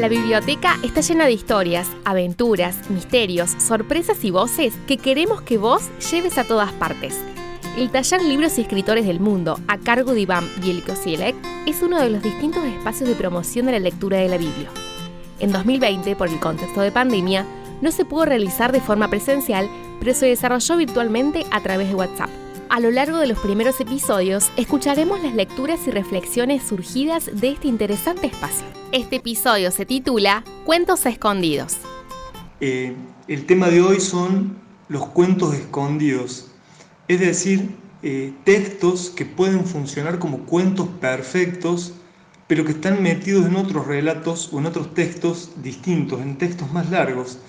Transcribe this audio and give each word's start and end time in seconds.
La 0.00 0.08
biblioteca 0.08 0.78
está 0.82 1.02
llena 1.02 1.26
de 1.26 1.32
historias, 1.32 1.86
aventuras, 2.06 2.88
misterios, 2.88 3.50
sorpresas 3.58 4.24
y 4.24 4.30
voces 4.30 4.72
que 4.86 4.96
queremos 4.96 5.42
que 5.42 5.58
vos 5.58 5.90
lleves 6.10 6.38
a 6.38 6.44
todas 6.44 6.72
partes. 6.72 7.20
El 7.76 7.90
taller 7.90 8.22
Libros 8.22 8.56
y 8.56 8.62
Escritores 8.62 9.06
del 9.06 9.20
Mundo, 9.20 9.60
a 9.68 9.76
cargo 9.76 10.14
de 10.14 10.22
Iván 10.22 10.48
Bielkosielek, 10.62 11.36
es 11.66 11.82
uno 11.82 12.00
de 12.00 12.08
los 12.08 12.22
distintos 12.22 12.64
espacios 12.64 13.10
de 13.10 13.14
promoción 13.14 13.66
de 13.66 13.72
la 13.72 13.78
lectura 13.78 14.16
de 14.16 14.30
la 14.30 14.38
Biblia. 14.38 14.70
En 15.38 15.52
2020, 15.52 16.16
por 16.16 16.28
el 16.28 16.40
contexto 16.40 16.80
de 16.80 16.92
pandemia, 16.92 17.44
no 17.82 17.92
se 17.92 18.06
pudo 18.06 18.24
realizar 18.24 18.72
de 18.72 18.80
forma 18.80 19.08
presencial, 19.08 19.68
pero 19.98 20.14
se 20.14 20.24
desarrolló 20.24 20.78
virtualmente 20.78 21.44
a 21.50 21.60
través 21.60 21.88
de 21.88 21.94
WhatsApp. 21.94 22.30
A 22.70 22.78
lo 22.78 22.92
largo 22.92 23.18
de 23.18 23.26
los 23.26 23.40
primeros 23.40 23.80
episodios 23.80 24.52
escucharemos 24.56 25.20
las 25.24 25.34
lecturas 25.34 25.88
y 25.88 25.90
reflexiones 25.90 26.62
surgidas 26.62 27.28
de 27.40 27.48
este 27.50 27.66
interesante 27.66 28.28
espacio. 28.28 28.64
Este 28.92 29.16
episodio 29.16 29.72
se 29.72 29.86
titula 29.86 30.44
Cuentos 30.64 31.04
escondidos. 31.04 31.78
Eh, 32.60 32.94
el 33.26 33.46
tema 33.46 33.70
de 33.70 33.82
hoy 33.82 33.98
son 33.98 34.56
los 34.86 35.04
cuentos 35.06 35.52
escondidos, 35.52 36.52
es 37.08 37.18
decir, 37.18 37.74
eh, 38.04 38.32
textos 38.44 39.10
que 39.10 39.26
pueden 39.26 39.64
funcionar 39.64 40.20
como 40.20 40.46
cuentos 40.46 40.86
perfectos, 41.00 41.94
pero 42.46 42.64
que 42.64 42.70
están 42.70 43.02
metidos 43.02 43.46
en 43.46 43.56
otros 43.56 43.84
relatos 43.88 44.48
o 44.52 44.60
en 44.60 44.66
otros 44.66 44.94
textos 44.94 45.50
distintos, 45.60 46.20
en 46.20 46.38
textos 46.38 46.72
más 46.72 46.88
largos. 46.88 47.40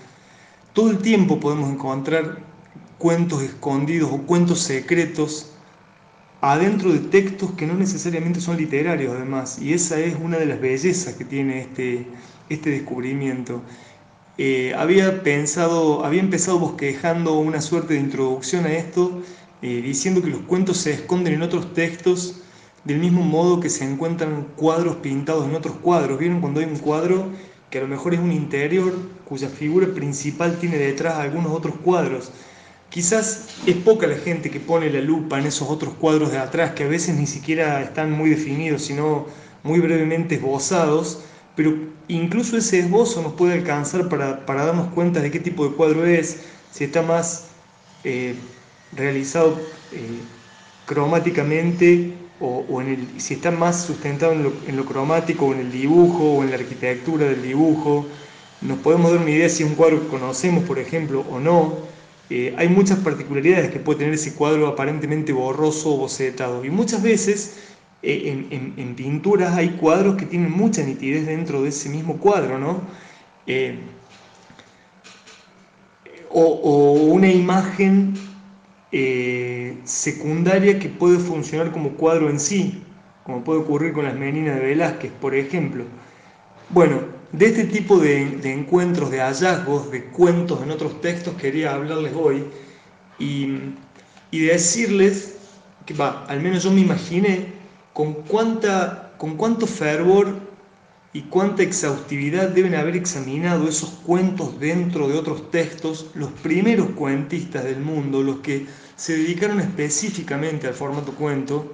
Todo 0.74 0.90
el 0.90 0.98
tiempo 0.98 1.40
podemos 1.40 1.70
encontrar 1.70 2.51
cuentos 3.02 3.42
escondidos 3.42 4.12
o 4.12 4.20
cuentos 4.20 4.60
secretos 4.60 5.48
adentro 6.40 6.94
de 6.94 7.00
textos 7.00 7.52
que 7.54 7.66
no 7.66 7.74
necesariamente 7.74 8.40
son 8.40 8.58
literarios 8.58 9.16
además, 9.16 9.58
y 9.60 9.74
esa 9.74 10.00
es 10.00 10.16
una 10.22 10.38
de 10.38 10.46
las 10.46 10.62
bellezas 10.62 11.16
que 11.16 11.26
tiene 11.26 11.62
este, 11.62 12.06
este 12.50 12.70
descubrimiento. 12.70 13.62
Eh, 14.38 14.74
había 14.78 15.24
pensado, 15.24 16.06
había 16.06 16.22
empezado 16.22 16.60
bosquejando 16.60 17.40
una 17.40 17.60
suerte 17.60 17.96
de 17.96 18.02
introducción 18.02 18.66
a 18.66 18.72
esto, 18.72 19.24
eh, 19.64 19.82
diciendo 19.82 20.22
que 20.22 20.30
los 20.30 20.42
cuentos 20.42 20.78
se 20.78 20.94
esconden 20.94 21.34
en 21.34 21.42
otros 21.42 21.74
textos 21.74 22.42
del 22.84 23.00
mismo 23.00 23.24
modo 23.24 23.60
que 23.60 23.70
se 23.70 23.84
encuentran 23.84 24.48
cuadros 24.56 24.98
pintados 24.98 25.48
en 25.48 25.56
otros 25.56 25.76
cuadros. 25.78 26.20
¿Vieron 26.20 26.40
cuando 26.40 26.60
hay 26.60 26.68
un 26.68 26.78
cuadro 26.78 27.30
que 27.72 27.80
a 27.80 27.82
lo 27.82 27.88
mejor 27.88 28.14
es 28.14 28.20
un 28.20 28.32
interior 28.32 28.94
cuya 29.26 29.50
figura 29.50 29.88
principal 29.88 30.58
tiene 30.60 30.78
detrás 30.78 31.16
algunos 31.16 31.52
otros 31.52 31.76
cuadros? 31.84 32.32
Quizás 32.92 33.46
es 33.66 33.78
poca 33.78 34.06
la 34.06 34.18
gente 34.18 34.52
que 34.52 34.60
pone 34.60 34.90
la 34.90 35.00
lupa 35.00 35.40
en 35.40 35.46
esos 35.46 35.70
otros 35.70 35.94
cuadros 35.94 36.34
de 36.34 36.38
atrás, 36.38 36.72
que 36.72 36.84
a 36.84 36.88
veces 36.88 37.16
ni 37.16 37.26
siquiera 37.26 37.82
están 37.82 38.12
muy 38.12 38.32
definidos, 38.32 38.82
sino 38.82 39.28
muy 39.64 39.80
brevemente 39.80 40.36
esbozados, 40.36 41.22
pero 41.56 41.74
incluso 42.10 42.58
ese 42.58 42.80
esbozo 42.80 43.22
nos 43.22 43.32
puede 43.34 43.54
alcanzar 43.54 44.10
para, 44.10 44.44
darnos 44.46 44.94
cuenta 44.94 45.22
de 45.22 45.32
qué 45.32 45.40
tipo 45.40 45.66
de 45.66 45.74
cuadro 45.74 46.06
es, 46.06 46.42
si 46.70 46.84
está 46.84 47.02
más 47.02 47.46
eh, 48.04 48.36
realizado 48.92 49.58
eh, 49.94 50.20
cromáticamente 50.86 52.14
o, 52.42 52.84
si 53.20 53.36
está 53.36 53.52
más 53.52 53.86
sustentado 53.86 54.34
en 54.34 54.44
lo, 54.44 54.54
en 54.68 54.76
lo 54.76 54.84
cromático 54.84 55.46
o 55.46 55.54
en 55.54 55.62
el 55.62 55.72
dibujo 55.72 56.34
o 56.34 56.44
en 56.44 56.50
la 56.50 56.58
arquitectura 56.58 57.28
del 57.28 57.42
dibujo. 57.42 58.06
Nos 58.60 58.80
podemos 58.80 59.12
dar 59.12 59.22
una 59.22 59.32
idea 59.32 59.48
si 59.48 59.64
un 59.64 59.76
cuadro 59.76 60.02
que 60.02 60.08
conocemos, 60.10 60.66
por 60.66 60.78
ejemplo, 60.78 61.24
o 61.32 61.40
no 61.40 61.91
eh, 62.34 62.56
hay 62.58 62.70
muchas 62.70 62.98
particularidades 63.00 63.72
que 63.72 63.80
puede 63.80 64.00
tener 64.00 64.14
ese 64.14 64.34
cuadro 64.34 64.66
aparentemente 64.68 65.34
borroso 65.34 65.96
o 65.96 65.98
bocetado. 65.98 66.64
Y 66.64 66.70
muchas 66.70 67.04
veces 67.04 67.60
eh, 68.02 68.48
en, 68.50 68.96
pinturas 68.96 69.54
hay 69.54 69.72
cuadros 69.72 70.16
que 70.16 70.26
tienen 70.26 70.50
mucha 70.50 70.82
nitidez 70.82 71.26
dentro 71.26 71.62
de 71.62 71.70
ese 71.70 71.90
mismo 71.90 72.20
cuadro, 72.20 72.58
¿no? 72.58 72.84
Eh, 73.48 73.78
o, 76.30 76.94
una 76.94 77.30
imagen 77.30 78.14
secundaria 79.84 80.80
que 80.80 80.88
puede 80.88 81.20
funcionar 81.20 81.74
como 81.74 81.92
cuadro 81.92 82.30
en 82.30 82.40
sí, 82.40 82.82
como 83.26 83.44
puede 83.44 83.60
ocurrir 83.60 83.92
con 83.92 84.06
las 84.06 84.16
meninas 84.16 84.56
de 84.56 84.68
Velázquez, 84.68 85.12
por 85.20 85.36
ejemplo. 85.36 85.84
Bueno, 86.70 87.02
de 87.32 87.46
este 87.46 87.64
tipo 87.66 87.98
de, 87.98 88.52
encuentros, 88.52 89.10
de 89.10 89.20
hallazgos, 89.22 89.90
de 89.92 90.06
cuentos 90.06 90.62
en 90.62 90.72
otros 90.72 91.00
textos 91.02 91.36
quería 91.36 91.74
hablarles 91.74 92.14
hoy 92.16 92.46
y, 93.20 93.76
decirles 94.32 95.36
que, 95.86 95.94
va, 95.94 96.26
al 96.28 96.42
menos 96.42 96.64
yo 96.64 96.72
me 96.72 96.82
imaginé 96.82 97.54
con, 97.94 98.14
cuánta, 98.14 99.14
con 99.18 99.38
cuánto 99.38 99.66
fervor 99.68 100.52
y 101.14 101.24
cuánta 101.24 101.64
exhaustividad 101.64 102.50
deben 102.50 102.76
haber 102.76 102.96
examinado 102.96 103.68
esos 103.68 103.90
cuentos 104.06 104.60
dentro 104.60 105.08
de 105.08 105.18
otros 105.18 105.52
textos 105.52 106.12
los 106.14 106.32
primeros 106.32 106.92
cuentistas 106.92 107.64
del 107.66 107.82
mundo, 107.82 108.24
los 108.24 108.40
que 108.40 108.66
se 108.96 109.18
dedicaron 109.18 109.60
específicamente 109.60 110.68
al 110.68 110.74
formato 110.74 111.14
cuento, 111.14 111.74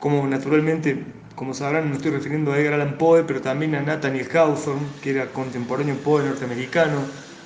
como 0.00 0.26
naturalmente 0.26 1.04
como 1.34 1.52
sabrán, 1.52 1.90
me 1.90 1.96
estoy 1.96 2.12
refiriendo 2.12 2.52
a 2.52 2.58
Edgar 2.58 2.74
Allan 2.74 2.96
Poe, 2.96 3.24
pero 3.24 3.40
también 3.40 3.74
a 3.74 3.80
Nathaniel 3.80 4.28
Hawthorne, 4.32 4.86
que 5.02 5.10
era 5.10 5.26
contemporáneo 5.26 5.96
Poe 5.96 6.22
norteamericano, 6.22 7.00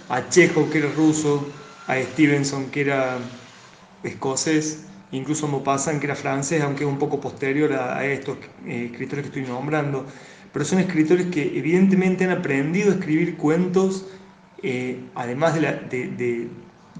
a 0.09 0.29
Chekhov, 0.29 0.71
que 0.71 0.79
era 0.79 0.91
ruso, 0.93 1.47
a 1.87 1.97
Stevenson, 1.97 2.71
que 2.71 2.83
era 2.83 3.19
escocés, 4.03 4.85
incluso 5.11 5.47
a 5.47 5.51
Maupassant, 5.51 6.01
que 6.01 6.07
era 6.07 6.15
francés, 6.15 6.63
aunque 6.63 6.85
es 6.85 6.91
un 6.91 6.99
poco 6.99 7.21
posterior 7.21 7.73
a, 7.73 8.05
estos 8.05 8.39
eh, 8.67 8.91
escritores 8.91 9.25
que 9.25 9.39
estoy 9.39 9.51
nombrando. 9.51 10.05
Pero 10.53 10.65
son 10.65 10.81
escritores 10.81 11.27
que 11.27 11.59
evidentemente 11.59 12.25
han 12.25 12.31
aprendido 12.31 12.93
a 12.93 12.95
escribir 12.95 13.37
cuentos, 13.37 14.07
eh, 14.63 15.01
además 15.15 15.55
de, 15.55 15.61
de, 15.61 16.49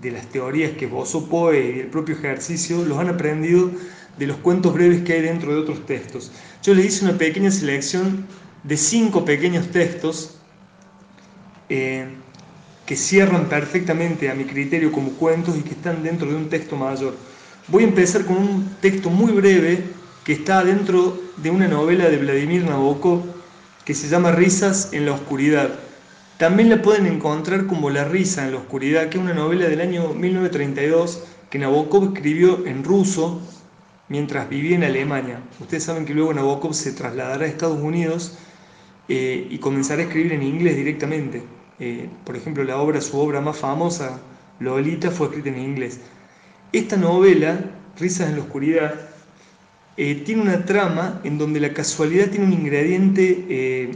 de, 0.01 0.11
las 0.11 0.27
teorías 0.29 0.73
que 0.73 0.87
esbozó 0.87 1.29
Poe 1.29 1.77
y 1.77 1.81
el 1.81 1.89
propio 1.89 2.15
ejercicio, 2.15 2.83
los 2.85 2.99
han 2.99 3.09
aprendido 3.09 3.71
de 4.19 4.27
los 4.27 4.37
cuentos 4.39 4.75
breves 4.75 5.03
que 5.03 5.15
hay 5.15 5.23
dentro 5.23 5.53
de 5.53 5.61
otros 5.61 5.87
textos. 5.87 6.33
Yo 6.63 6.75
les 6.75 6.87
hice 6.87 7.05
una 7.05 7.17
pequeña 7.17 7.51
selección 7.51 8.27
de 8.65 8.77
cinco 8.77 9.25
pequeños 9.25 9.69
textos 9.69 10.39
eh, 11.69 12.07
que 12.85 12.97
cierran 12.97 13.49
perfectamente 13.49 14.31
a 14.31 14.35
mi 14.35 14.45
criterio 14.45 14.91
como 14.91 15.11
cuentos 15.13 15.57
y 15.57 15.63
que 15.63 15.71
están 15.71 16.03
dentro 16.03 16.29
de 16.29 16.35
un 16.35 16.49
texto 16.49 16.75
mayor. 16.75 17.15
Voy 17.69 17.85
a 17.85 17.87
empezar 17.87 18.25
con 18.25 18.39
un 18.39 18.77
texto 18.81 19.09
muy 19.09 19.33
breve 19.33 19.85
que 20.25 20.33
está 20.33 20.65
dentro 20.65 21.21
de 21.37 21.51
una 21.51 21.69
novela 21.69 22.09
de 22.09 22.17
Vladimir 22.17 22.65
Nabokov 22.65 23.23
que 23.85 23.95
se 23.95 24.09
llama 24.09 24.33
Risas 24.33 24.93
en 24.93 25.07
la 25.07 25.13
Oscuridad. 25.13 25.71
También 26.39 26.71
la 26.71 26.83
pueden 26.83 27.07
encontrar 27.07 27.67
como 27.67 27.91
La 27.91 28.05
risa 28.05 28.45
en 28.45 28.53
la 28.53 28.59
oscuridad, 28.59 29.09
que 29.09 29.19
es 29.19 29.25
una 29.25 29.35
novela 29.35 29.69
del 29.69 29.81
año 29.81 30.13
1932 30.15 31.23
que 31.51 31.59
Nabokov 31.59 32.15
escribió 32.15 32.67
en 32.67 32.85
ruso 32.85 33.41
mientras 34.09 34.49
vivía 34.49 34.77
en 34.77 34.85
Alemania. 34.85 35.41
Ustedes 35.61 35.85
saben 35.85 36.05
que 36.05 36.15
luego 36.15 36.33
Nabokov 36.33 36.75
se 36.75 36.93
trasladará 36.93 37.45
a 37.45 37.49
Estados 37.49 37.81
Unidos 37.81 38.39
eh, 39.09 39.47
y 39.51 39.59
comenzará 39.59 40.03
a 40.03 40.05
escribir 40.05 40.33
en 40.33 40.43
inglés 40.43 40.77
directamente. 40.77 41.43
Eh, 41.79 42.09
por 42.25 42.37
ejemplo, 42.37 42.65
la 42.65 42.79
obra, 42.79 43.01
su 43.01 43.19
obra 43.19 43.41
más 43.41 43.57
famosa, 43.59 44.21
Lolita, 44.61 45.11
fue 45.11 45.29
escrita 45.29 45.51
en 45.51 45.59
inglés. 45.59 46.01
Esta 46.73 46.97
novela, 46.97 47.61
Risas 47.99 48.29
en 48.29 48.37
la 48.37 48.43
Oscuridad, 48.43 48.95
eh, 49.97 50.23
tiene 50.25 50.43
una 50.43 50.65
trama 50.65 51.21
en 51.25 51.39
donde 51.39 51.61
la 51.61 51.73
casualidad 51.73 52.29
tiene 52.29 52.47
un 52.47 52.53
ingrediente, 52.53 53.91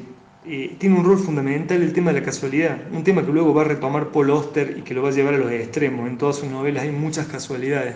tiene 0.79 0.97
un 0.97 1.05
rol 1.05 1.19
fundamental 1.19 1.81
el 1.81 1.93
tema 1.93 2.13
de 2.13 2.21
la 2.21 2.27
casualidad, 2.27 2.79
un 2.93 3.05
tema 3.05 3.25
que 3.25 3.31
luego 3.31 3.55
va 3.55 3.63
a 3.63 3.67
retomar 3.67 4.11
Paul 4.11 4.31
Auster 4.31 4.79
y 4.79 4.83
que 4.83 4.95
lo 4.95 5.03
va 5.03 5.11
a 5.11 5.13
llevar 5.13 5.35
a 5.35 5.39
los 5.39 5.53
extremos. 5.53 6.09
En 6.09 6.19
todas 6.19 6.37
sus 6.37 6.49
novelas 6.49 6.83
hay 6.83 6.91
muchas 6.91 7.27
casualidades 7.27 7.95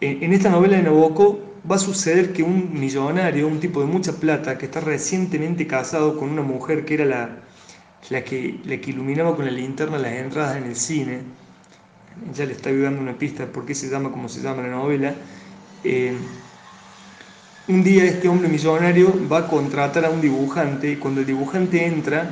en 0.00 0.32
esta 0.32 0.50
novela 0.50 0.76
de 0.76 0.82
Nabokov 0.84 1.50
va 1.70 1.76
a 1.76 1.78
suceder 1.78 2.32
que 2.32 2.42
un 2.42 2.72
millonario, 2.72 3.46
un 3.46 3.60
tipo 3.60 3.80
de 3.80 3.86
mucha 3.86 4.12
plata, 4.12 4.56
que 4.56 4.66
está 4.66 4.80
recientemente 4.80 5.66
casado 5.66 6.16
con 6.16 6.30
una 6.30 6.42
mujer 6.42 6.84
que 6.84 6.94
era 6.94 7.04
la, 7.04 7.38
la, 8.08 8.24
que, 8.24 8.60
la 8.64 8.78
que 8.78 8.90
iluminaba 8.90 9.36
con 9.36 9.44
la 9.44 9.50
linterna 9.50 9.98
las 9.98 10.12
entradas 10.12 10.56
en 10.56 10.64
el 10.64 10.76
cine, 10.76 11.20
ya 12.34 12.46
le 12.46 12.52
está 12.52 12.72
dando 12.72 13.00
una 13.00 13.16
pista 13.16 13.46
de 13.46 13.52
por 13.52 13.66
qué 13.66 13.74
se 13.74 13.88
llama 13.88 14.10
como 14.10 14.28
se 14.28 14.40
llama 14.40 14.62
la 14.62 14.68
novela, 14.68 15.14
eh, 15.84 16.14
un 17.68 17.84
día 17.84 18.04
este 18.04 18.28
hombre 18.28 18.48
millonario 18.48 19.14
va 19.30 19.38
a 19.38 19.48
contratar 19.48 20.04
a 20.04 20.10
un 20.10 20.20
dibujante 20.20 20.90
y 20.90 20.96
cuando 20.96 21.20
el 21.20 21.26
dibujante 21.26 21.86
entra, 21.86 22.30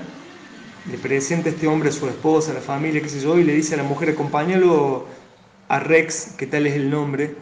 le 0.91 0.99
presenta 0.99 1.49
a 1.49 1.53
este 1.53 1.67
hombre 1.67 1.91
a 1.91 1.93
su 1.93 2.09
esposa, 2.09 2.51
a 2.51 2.55
la 2.55 2.61
familia, 2.61 3.03
qué 3.03 3.09
sé 3.09 3.21
yo, 3.21 3.39
y 3.39 3.45
le 3.45 3.53
dice 3.53 3.75
a 3.75 3.77
la 3.77 3.83
mujer, 3.83 4.11
acompáñalo 4.11 5.07
a 5.69 5.79
Rex, 5.81 6.35
que 6.37 6.47
tal 6.47 6.67
es 6.67 6.75
el 6.75 6.91
nombre, 6.91 7.35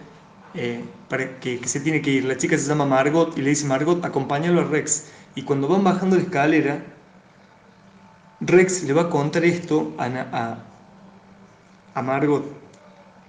eh, 0.54 0.84
para 1.08 1.38
que, 1.40 1.66
se 1.66 1.81
tiene 1.81 2.00
que 2.02 2.10
ir. 2.10 2.25
La 2.25 2.37
chica 2.37 2.56
se 2.56 2.69
llama 2.69 2.87
Margot 2.87 3.37
y 3.37 3.43
le 3.43 3.50
dice, 3.50 3.66
Margot, 3.66 4.04
acompáñalo 4.04 4.60
a 4.60 4.64
Rex. 4.64 5.06
Y 5.34 5.43
cuando 5.43 5.69
van 5.69 5.84
bajando 5.84 6.16
la 6.16 6.22
escalera, 6.22 6.82
Rex 8.40 8.84
le 8.84 8.93
va 8.93 9.02
a 9.02 9.10
contar 9.10 9.44
esto 9.44 9.94
a, 9.98 10.58
a, 11.94 12.02
Margot. 12.02 12.44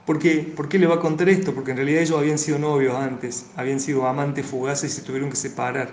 ¿Por 0.05 0.19
qué? 0.19 0.53
¿Por 0.55 0.69
qué 0.69 0.79
le 0.79 0.87
va 0.87 0.95
a 0.95 0.99
contar 0.99 1.27
esto? 1.29 1.53
Porque 1.53 1.71
en 1.71 1.77
realidad 1.77 2.01
ellos 2.01 2.17
habían 2.17 2.37
sido 2.37 2.59
novios 2.59 2.95
antes, 2.95 3.47
habían 3.55 3.79
sido 3.79 4.07
amantes 4.07 4.45
fugaces 4.45 4.91
y 4.91 4.95
se 4.95 5.01
tuvieron 5.01 5.29
que 5.29 5.35
separar. 5.35 5.89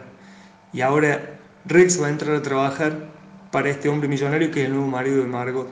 Y 0.73 0.81
ahora 0.81 1.38
Rex 1.65 2.00
va 2.00 2.09
a 2.09 2.11
entrar 2.11 2.37
a 2.37 2.43
trabajar 2.43 3.09
para 3.50 3.70
este 3.70 3.88
hombre 3.88 4.09
millonario 4.09 4.50
que 4.50 4.62
es 4.62 4.67
el 4.67 4.75
nuevo 4.75 4.88
marido 4.88 5.19
de 5.19 5.27
Margot. 5.27 5.69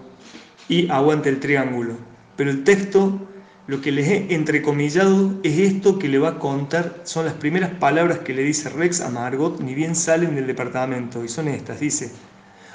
Y 0.68 0.88
aguante 0.90 1.28
el 1.28 1.40
triángulo. 1.40 1.94
Pero 2.36 2.50
el 2.50 2.64
texto, 2.64 3.20
lo 3.68 3.80
que 3.80 3.92
les 3.92 4.08
he 4.08 4.34
entrecomillado 4.34 5.34
es 5.44 5.58
esto 5.58 5.98
que 5.98 6.08
le 6.08 6.18
va 6.18 6.30
a 6.30 6.38
contar, 6.38 7.02
son 7.04 7.26
las 7.26 7.34
primeras 7.34 7.70
palabras 7.70 8.18
que 8.18 8.34
le 8.34 8.42
dice 8.42 8.68
Rex 8.68 9.00
a 9.00 9.08
Margot, 9.08 9.60
ni 9.60 9.74
bien 9.74 9.94
salen 9.94 10.34
del 10.34 10.48
departamento, 10.48 11.24
y 11.24 11.28
son 11.28 11.46
estas. 11.46 11.78
Dice, 11.78 12.10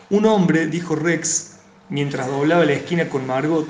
un 0.10 0.26
hombre, 0.26 0.68
dijo 0.68 0.96
Rex, 0.96 1.58
mientras 1.90 2.28
doblaba 2.28 2.64
la 2.64 2.74
esquina 2.74 3.10
con 3.10 3.28
Margot, 3.28 3.68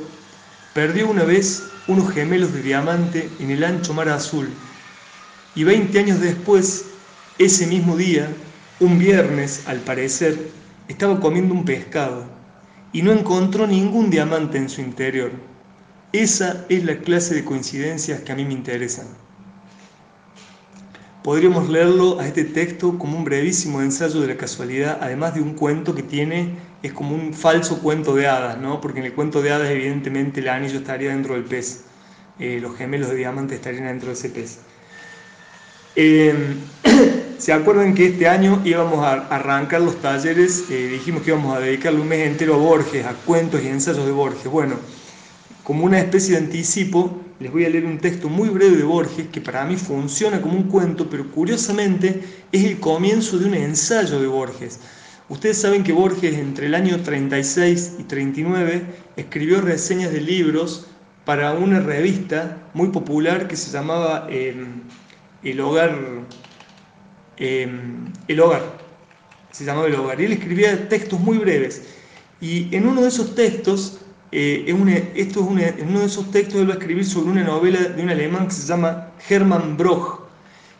perdió 0.74 1.10
una 1.10 1.24
vez 1.24 1.64
unos 1.88 2.12
gemelos 2.12 2.54
de 2.54 2.62
diamante 2.62 3.30
en 3.40 3.50
el 3.50 3.63
ancho 3.63 3.96
mar 3.96 4.10
azul, 4.10 4.50
y 5.56 5.63
20 5.63 5.98
años 5.98 6.20
después, 6.20 6.86
ese 7.40 7.66
mismo 7.66 7.98
día, 7.98 8.30
un 8.80 9.00
viernes, 9.00 9.63
al 9.66 9.80
parecer, 9.80 10.52
estaba 10.88 11.20
comiendo 11.20 11.56
un 11.56 11.66
pescado 11.66 12.25
y 12.94 13.02
no 13.02 13.12
encontró 13.12 13.66
ningún 13.66 14.12
diamante 14.12 14.60
en 14.60 14.70
su 14.70 14.81
interior. 14.81 15.31
Esa 16.13 16.65
es 16.69 16.86
la 16.86 16.98
clase 17.00 17.36
de 17.36 17.44
coincidencias 17.44 18.21
que 18.21 18.31
a 18.31 18.36
mí 18.36 18.45
me 18.45 18.54
interesan. 18.54 19.07
Podríamos 21.21 21.68
leerlo 21.68 22.21
a 22.21 22.27
este 22.27 22.45
texto 22.45 22.98
como 22.98 23.18
un 23.18 23.25
brevísimo 23.25 23.81
ensayo 23.81 24.21
de 24.21 24.27
la 24.27 24.38
casualidad, 24.38 25.00
además 25.01 25.36
de 25.36 25.42
un 25.42 25.54
cuento 25.56 25.94
que 25.94 26.04
tiene, 26.04 26.56
es 26.81 26.94
como 26.94 27.13
un 27.13 27.33
falso 27.33 27.80
cuento 27.80 28.15
de 28.15 28.27
hadas, 28.27 28.57
¿no? 28.57 28.80
porque 28.80 29.00
en 29.00 29.07
el 29.07 29.13
cuento 29.13 29.42
de 29.42 29.51
hadas 29.51 29.69
evidentemente 29.69 30.39
el 30.39 30.48
anillo 30.48 30.77
estaría 30.77 31.09
dentro 31.09 31.33
del 31.33 31.44
pez, 31.44 31.83
eh, 32.39 32.60
los 32.62 32.77
gemelos 32.77 33.10
de 33.10 33.15
diamante 33.18 33.56
estarían 33.56 33.88
dentro 33.88 34.07
de 34.07 34.13
ese 34.13 34.30
pez. 34.30 34.60
Eh, 35.98 36.33
¿Se 37.38 37.51
acuerdan 37.51 37.94
que 37.94 38.06
este 38.07 38.30
año 38.30 38.62
íbamos 38.63 39.03
a 39.06 39.27
arrancar 39.27 39.81
los 39.81 40.01
talleres? 40.01 40.63
Eh, 40.69 40.88
dijimos 40.94 41.24
que 41.24 41.31
íbamos 41.31 41.56
a 41.56 41.60
dedicarle 41.60 42.00
un 42.00 42.07
mes 42.07 42.25
entero 42.25 42.56
a 42.56 42.57
Borges, 42.57 43.06
a 43.06 43.13
cuentos 43.13 43.62
y 43.62 43.68
ensayos 43.68 44.06
de 44.06 44.12
Borges. 44.12 44.45
Bueno, 44.45 44.75
como 45.68 45.84
una 45.84 46.00
especie 46.00 46.36
de 46.36 46.46
anticipo, 46.46 47.22
les 47.42 47.52
voy 47.52 47.66
a 47.66 47.69
leer 47.69 47.84
un 47.84 47.98
texto 47.98 48.30
muy 48.30 48.48
breve 48.48 48.78
de 48.78 48.84
Borges 48.84 49.28
que 49.28 49.42
para 49.42 49.66
mí 49.66 49.75
funciona 49.75 50.42
como 50.42 50.56
un 50.56 50.64
cuento, 50.64 51.10
pero 51.10 51.30
curiosamente 51.30 52.24
es 52.54 52.64
el 52.64 52.80
comienzo 52.80 53.38
de 53.38 53.48
un 53.48 53.54
ensayo 53.54 54.22
de 54.22 54.28
Borges. 54.28 54.80
Ustedes 55.28 55.58
saben 55.58 55.84
que 55.84 55.92
Borges 55.92 56.36
entre 56.36 56.68
el 56.68 56.75
año 56.75 57.02
36 57.02 57.96
y 58.00 58.04
39 58.04 58.86
escribió 59.18 59.60
reseñas 59.60 60.14
de 60.14 60.22
libros 60.22 60.88
para 61.25 61.52
una 61.52 61.81
revista 61.81 62.70
muy 62.74 62.88
popular 62.88 63.50
que 63.50 63.58
se 63.58 63.70
llamaba 63.70 64.28
eh, 64.30 64.56
El 65.44 65.60
Hogar 65.60 66.25
Em, 67.40 68.12
el 68.28 68.40
hogar, 68.40 68.63
se 69.52 69.63
llamaba 69.63 69.88
El 69.88 69.96
hogar, 69.96 70.20
y 70.20 70.25
él 70.25 70.31
escribía 70.31 70.90
textos 70.90 71.20
muy 71.20 71.38
breves. 71.38 71.84
Y 72.42 72.75
en 72.75 72.88
uno 72.88 73.02
de 73.02 73.10
esos 73.10 73.36
textos, 73.36 74.00
eh, 74.31 74.65
esto 75.15 75.39
es 75.57 75.79
en 75.79 75.89
uno 75.89 76.00
de 76.01 76.06
esos 76.06 76.29
textos 76.31 76.62
él 76.62 76.69
va 76.69 76.74
a 76.74 76.77
escribir 76.77 77.06
sobre 77.06 77.31
una 77.31 77.44
novela 77.44 77.79
de 77.79 78.03
un 78.03 78.09
alemán 78.09 78.47
que 78.47 78.53
se 78.53 78.68
llama 78.68 79.12
Hermann 79.29 79.77
Broch. 79.77 80.21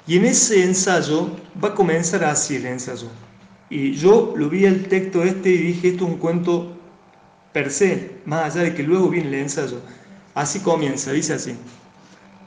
Y 0.06 0.18
en 0.18 0.26
ese 0.26 0.64
ensayo 0.64 1.30
va 1.62 1.70
a 1.70 1.76
comenzar 1.76 2.24
así 2.24 2.56
el 2.56 2.66
ensayo. 2.66 3.08
Y 3.70 3.94
yo 3.94 4.34
lo 4.38 4.50
vi 4.50 4.66
el 4.66 4.88
texto 4.88 5.24
este 5.24 5.50
y 5.50 5.58
dije, 5.58 5.90
esto 5.90 6.06
es 6.06 6.12
un 6.12 6.18
cuento 6.18 6.78
per 7.52 7.72
se, 7.72 8.18
más 8.26 8.56
allá 8.56 8.64
de 8.64 8.76
que 8.76 8.84
luego 8.84 9.10
viene 9.10 9.28
el 9.28 9.36
ensayo. 9.36 9.82
Así 10.34 10.60
comienza, 10.60 11.12
dice 11.12 11.34
así. 11.34 11.56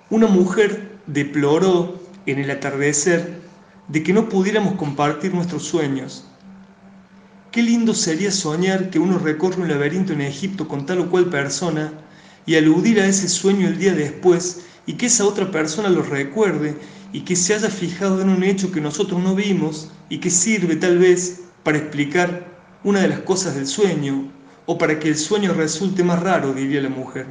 Una 0.08 0.26
mujer 0.26 0.98
deploró 1.06 2.00
en 2.26 2.38
el 2.38 2.50
atardecer 2.50 3.40
de 3.88 4.02
que 4.02 4.12
no 4.12 4.28
pudiéramos 4.28 4.74
compartir 4.74 5.34
nuestros 5.34 5.64
sueños. 5.64 6.29
Qué 7.50 7.64
lindo 7.64 7.94
sería 7.94 8.30
soñar 8.30 8.90
que 8.90 9.00
uno 9.00 9.18
recorre 9.18 9.60
un 9.60 9.68
laberinto 9.68 10.12
en 10.12 10.20
Egipto 10.20 10.68
con 10.68 10.86
tal 10.86 11.00
o 11.00 11.10
cual 11.10 11.30
persona 11.30 11.92
y 12.46 12.54
aludir 12.54 13.00
a 13.00 13.06
ese 13.06 13.28
sueño 13.28 13.66
el 13.66 13.76
día 13.76 13.92
después 13.92 14.60
y 14.86 14.92
que 14.92 15.06
esa 15.06 15.26
otra 15.26 15.50
persona 15.50 15.88
lo 15.88 16.02
recuerde 16.02 16.76
y 17.12 17.22
que 17.22 17.34
se 17.34 17.54
haya 17.54 17.68
fijado 17.68 18.22
en 18.22 18.28
un 18.28 18.44
hecho 18.44 18.70
que 18.70 18.80
nosotros 18.80 19.20
no 19.20 19.34
vimos 19.34 19.90
y 20.08 20.18
que 20.18 20.30
sirve 20.30 20.76
tal 20.76 20.98
vez 20.98 21.40
para 21.64 21.78
explicar 21.78 22.46
una 22.84 23.00
de 23.00 23.08
las 23.08 23.18
cosas 23.20 23.56
del 23.56 23.66
sueño 23.66 24.30
o 24.66 24.78
para 24.78 25.00
que 25.00 25.08
el 25.08 25.16
sueño 25.16 25.52
resulte 25.52 26.04
más 26.04 26.22
raro, 26.22 26.54
diría 26.54 26.80
la 26.80 26.88
mujer. 26.88 27.26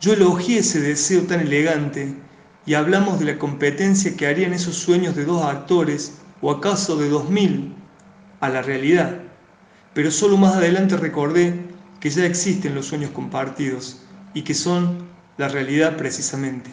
Yo 0.00 0.14
elogié 0.14 0.60
ese 0.60 0.80
deseo 0.80 1.24
tan 1.24 1.40
elegante 1.40 2.14
y 2.64 2.72
hablamos 2.72 3.18
de 3.18 3.26
la 3.26 3.38
competencia 3.38 4.16
que 4.16 4.26
harían 4.26 4.54
esos 4.54 4.76
sueños 4.76 5.14
de 5.14 5.26
dos 5.26 5.44
actores, 5.44 6.14
o 6.40 6.50
acaso 6.50 6.96
de 6.96 7.08
dos 7.10 7.28
mil, 7.28 7.74
a 8.40 8.48
la 8.48 8.62
realidad. 8.62 9.18
Pero 9.94 10.10
solo 10.10 10.36
más 10.36 10.56
adelante 10.56 10.96
recordé 10.96 11.54
que 12.00 12.10
ya 12.10 12.24
existen 12.24 12.74
los 12.74 12.86
sueños 12.86 13.10
compartidos 13.10 14.02
y 14.34 14.42
que 14.42 14.54
son 14.54 15.08
la 15.36 15.48
realidad 15.48 15.96
precisamente. 15.96 16.70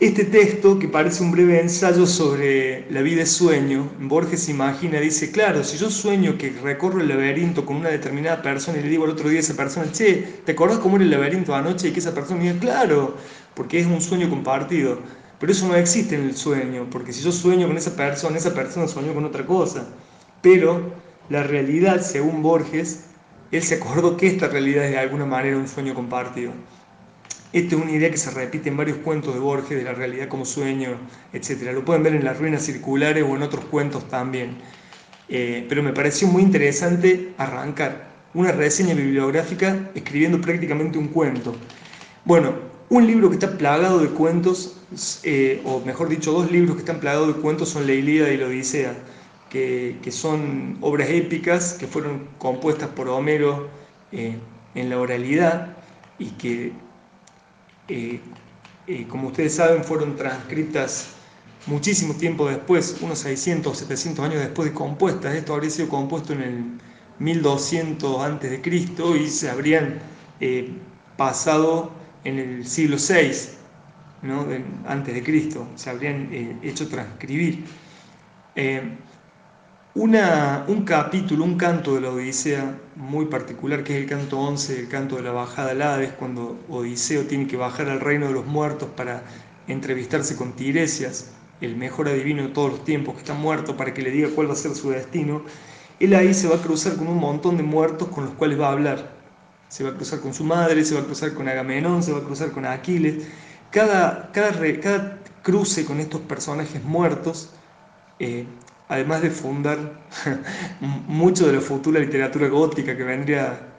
Este 0.00 0.24
texto, 0.24 0.78
que 0.78 0.88
parece 0.88 1.22
un 1.22 1.30
breve 1.30 1.60
ensayo 1.60 2.04
sobre 2.04 2.90
la 2.90 3.00
vida 3.00 3.20
de 3.20 3.26
sueño, 3.26 3.88
Borges 4.00 4.48
imagina, 4.48 4.98
dice, 4.98 5.30
claro, 5.30 5.62
si 5.62 5.78
yo 5.78 5.88
sueño 5.88 6.36
que 6.36 6.50
recorro 6.62 7.00
el 7.00 7.08
laberinto 7.08 7.64
con 7.64 7.76
una 7.76 7.90
determinada 7.90 8.42
persona 8.42 8.78
y 8.78 8.82
le 8.82 8.88
digo 8.88 9.04
al 9.04 9.10
otro 9.10 9.28
día 9.28 9.38
a 9.38 9.40
esa 9.40 9.54
persona, 9.54 9.90
che, 9.92 10.40
¿te 10.44 10.52
acordás 10.52 10.78
cómo 10.80 10.96
era 10.96 11.04
el 11.04 11.10
laberinto 11.12 11.54
anoche? 11.54 11.88
Y 11.88 11.92
que 11.92 12.00
esa 12.00 12.12
persona 12.12 12.38
me 12.38 12.52
diga, 12.52 12.58
claro, 12.58 13.16
porque 13.54 13.78
es 13.78 13.86
un 13.86 14.00
sueño 14.00 14.28
compartido. 14.28 14.98
Pero 15.44 15.52
eso 15.52 15.68
no 15.68 15.76
existe 15.76 16.14
en 16.14 16.22
el 16.22 16.34
sueño, 16.34 16.88
porque 16.90 17.12
si 17.12 17.22
yo 17.22 17.30
sueño 17.30 17.66
con 17.66 17.76
esa 17.76 17.94
persona, 17.94 18.38
esa 18.38 18.54
persona 18.54 18.88
sueño 18.88 19.12
con 19.12 19.26
otra 19.26 19.44
cosa. 19.44 19.86
Pero 20.40 20.94
la 21.28 21.42
realidad, 21.42 22.00
según 22.00 22.40
Borges, 22.40 23.04
él 23.52 23.62
se 23.62 23.74
acordó 23.74 24.16
que 24.16 24.26
esta 24.26 24.48
realidad 24.48 24.86
es 24.86 24.92
de 24.92 24.98
alguna 24.98 25.26
manera 25.26 25.58
un 25.58 25.68
sueño 25.68 25.92
compartido. 25.92 26.50
Esta 27.52 27.76
es 27.76 27.82
una 27.82 27.90
idea 27.90 28.10
que 28.10 28.16
se 28.16 28.30
repite 28.30 28.70
en 28.70 28.78
varios 28.78 28.96
cuentos 28.96 29.34
de 29.34 29.40
Borges, 29.40 29.76
de 29.76 29.84
la 29.84 29.92
realidad 29.92 30.28
como 30.28 30.46
sueño, 30.46 30.96
etc. 31.34 31.74
Lo 31.74 31.84
pueden 31.84 32.02
ver 32.02 32.14
en 32.14 32.24
las 32.24 32.38
ruinas 32.38 32.62
circulares 32.62 33.22
o 33.22 33.36
en 33.36 33.42
otros 33.42 33.66
cuentos 33.66 34.08
también. 34.08 34.56
Eh, 35.28 35.66
pero 35.68 35.82
me 35.82 35.92
pareció 35.92 36.26
muy 36.26 36.42
interesante 36.42 37.34
arrancar 37.36 38.08
una 38.32 38.50
reseña 38.50 38.94
bibliográfica 38.94 39.90
escribiendo 39.94 40.40
prácticamente 40.40 40.96
un 40.96 41.08
cuento. 41.08 41.54
Bueno, 42.24 42.72
un 42.88 43.06
libro 43.06 43.28
que 43.30 43.36
está 43.36 43.56
plagado 43.56 43.98
de 43.98 44.08
cuentos, 44.08 44.76
eh, 45.22 45.62
o 45.64 45.80
mejor 45.80 46.08
dicho, 46.08 46.32
dos 46.32 46.50
libros 46.50 46.76
que 46.76 46.80
están 46.80 47.00
plagados 47.00 47.34
de 47.34 47.40
cuentos 47.40 47.70
son 47.70 47.86
La 47.86 47.92
Ilíada 47.94 48.30
y 48.30 48.36
la 48.36 48.46
Odisea, 48.46 48.94
que, 49.48 49.98
son 50.10 50.78
obras 50.80 51.08
épicas 51.10 51.74
que 51.74 51.86
fueron 51.86 52.28
compuestas 52.38 52.88
por 52.88 53.08
Homero 53.08 53.68
eh, 54.10 54.36
en 54.74 54.90
la 54.90 54.98
oralidad 54.98 55.76
y 56.18 56.30
que, 56.30 56.72
eh, 57.88 58.20
como 59.08 59.28
ustedes 59.28 59.54
saben, 59.54 59.84
fueron 59.84 60.16
transcritas 60.16 61.10
muchísimo 61.66 62.14
tiempo 62.14 62.48
después, 62.48 62.96
unos 63.00 63.20
600 63.20 63.72
o 63.72 63.74
700 63.74 64.24
años 64.24 64.40
después 64.40 64.68
de 64.68 64.74
compuestas. 64.74 65.34
Esto 65.34 65.54
habría 65.54 65.70
sido 65.70 65.88
compuesto 65.88 66.32
en 66.32 66.42
el 66.42 66.64
1200 67.20 68.20
a.C. 68.24 68.60
y 69.20 69.28
se 69.28 69.50
habrían 69.50 70.00
pasado 71.16 71.92
en 72.24 72.38
el 72.38 72.66
siglo 72.66 72.96
VI, 72.96 73.54
antes 74.86 75.14
de 75.14 75.22
Cristo, 75.22 75.68
se 75.74 75.90
habrían 75.90 76.28
eh, 76.32 76.56
hecho 76.62 76.88
transcribir. 76.88 77.64
Eh, 78.56 78.96
una, 79.94 80.64
un 80.66 80.82
capítulo, 80.82 81.44
un 81.44 81.56
canto 81.56 81.94
de 81.94 82.00
la 82.00 82.10
Odisea 82.10 82.76
muy 82.96 83.26
particular, 83.26 83.84
que 83.84 83.96
es 83.96 84.02
el 84.02 84.08
canto 84.08 84.40
11, 84.40 84.80
el 84.80 84.88
canto 84.88 85.16
de 85.16 85.22
la 85.22 85.30
bajada 85.30 85.70
al 85.70 85.82
Hades, 85.82 86.12
cuando 86.14 86.58
Odiseo 86.68 87.26
tiene 87.26 87.46
que 87.46 87.56
bajar 87.56 87.88
al 87.88 88.00
reino 88.00 88.26
de 88.26 88.32
los 88.32 88.46
muertos 88.46 88.88
para 88.96 89.22
entrevistarse 89.68 90.34
con 90.34 90.52
Tiresias, 90.52 91.30
el 91.60 91.76
mejor 91.76 92.08
adivino 92.08 92.42
de 92.42 92.48
todos 92.48 92.72
los 92.72 92.84
tiempos, 92.84 93.14
que 93.14 93.20
está 93.20 93.34
muerto, 93.34 93.76
para 93.76 93.94
que 93.94 94.02
le 94.02 94.10
diga 94.10 94.30
cuál 94.34 94.48
va 94.48 94.54
a 94.54 94.56
ser 94.56 94.74
su 94.74 94.90
destino, 94.90 95.42
él 96.00 96.14
ahí 96.14 96.34
se 96.34 96.48
va 96.48 96.56
a 96.56 96.62
cruzar 96.62 96.96
con 96.96 97.06
un 97.06 97.18
montón 97.18 97.56
de 97.56 97.62
muertos 97.62 98.08
con 98.08 98.24
los 98.24 98.34
cuales 98.34 98.60
va 98.60 98.68
a 98.68 98.72
hablar 98.72 99.23
se 99.68 99.84
va 99.84 99.90
a 99.90 99.94
cruzar 99.94 100.20
con 100.20 100.34
su 100.34 100.44
madre, 100.44 100.84
se 100.84 100.94
va 100.94 101.00
a 101.00 101.04
cruzar 101.04 101.34
con 101.34 101.48
Agamenón, 101.48 102.02
se 102.02 102.12
va 102.12 102.18
a 102.18 102.24
cruzar 102.24 102.50
con 102.52 102.64
Aquiles. 102.64 103.26
Cada, 103.70 104.30
cada, 104.32 104.52
cada 104.80 105.18
cruce 105.42 105.84
con 105.84 106.00
estos 106.00 106.20
personajes 106.22 106.82
muertos, 106.84 107.50
eh, 108.18 108.46
además 108.88 109.22
de 109.22 109.30
fundar 109.30 109.78
mucho 110.80 111.46
de 111.46 111.54
la 111.54 111.60
futura 111.60 112.00
literatura 112.00 112.48
gótica 112.48 112.96
que 112.96 113.04
vendría 113.04 113.74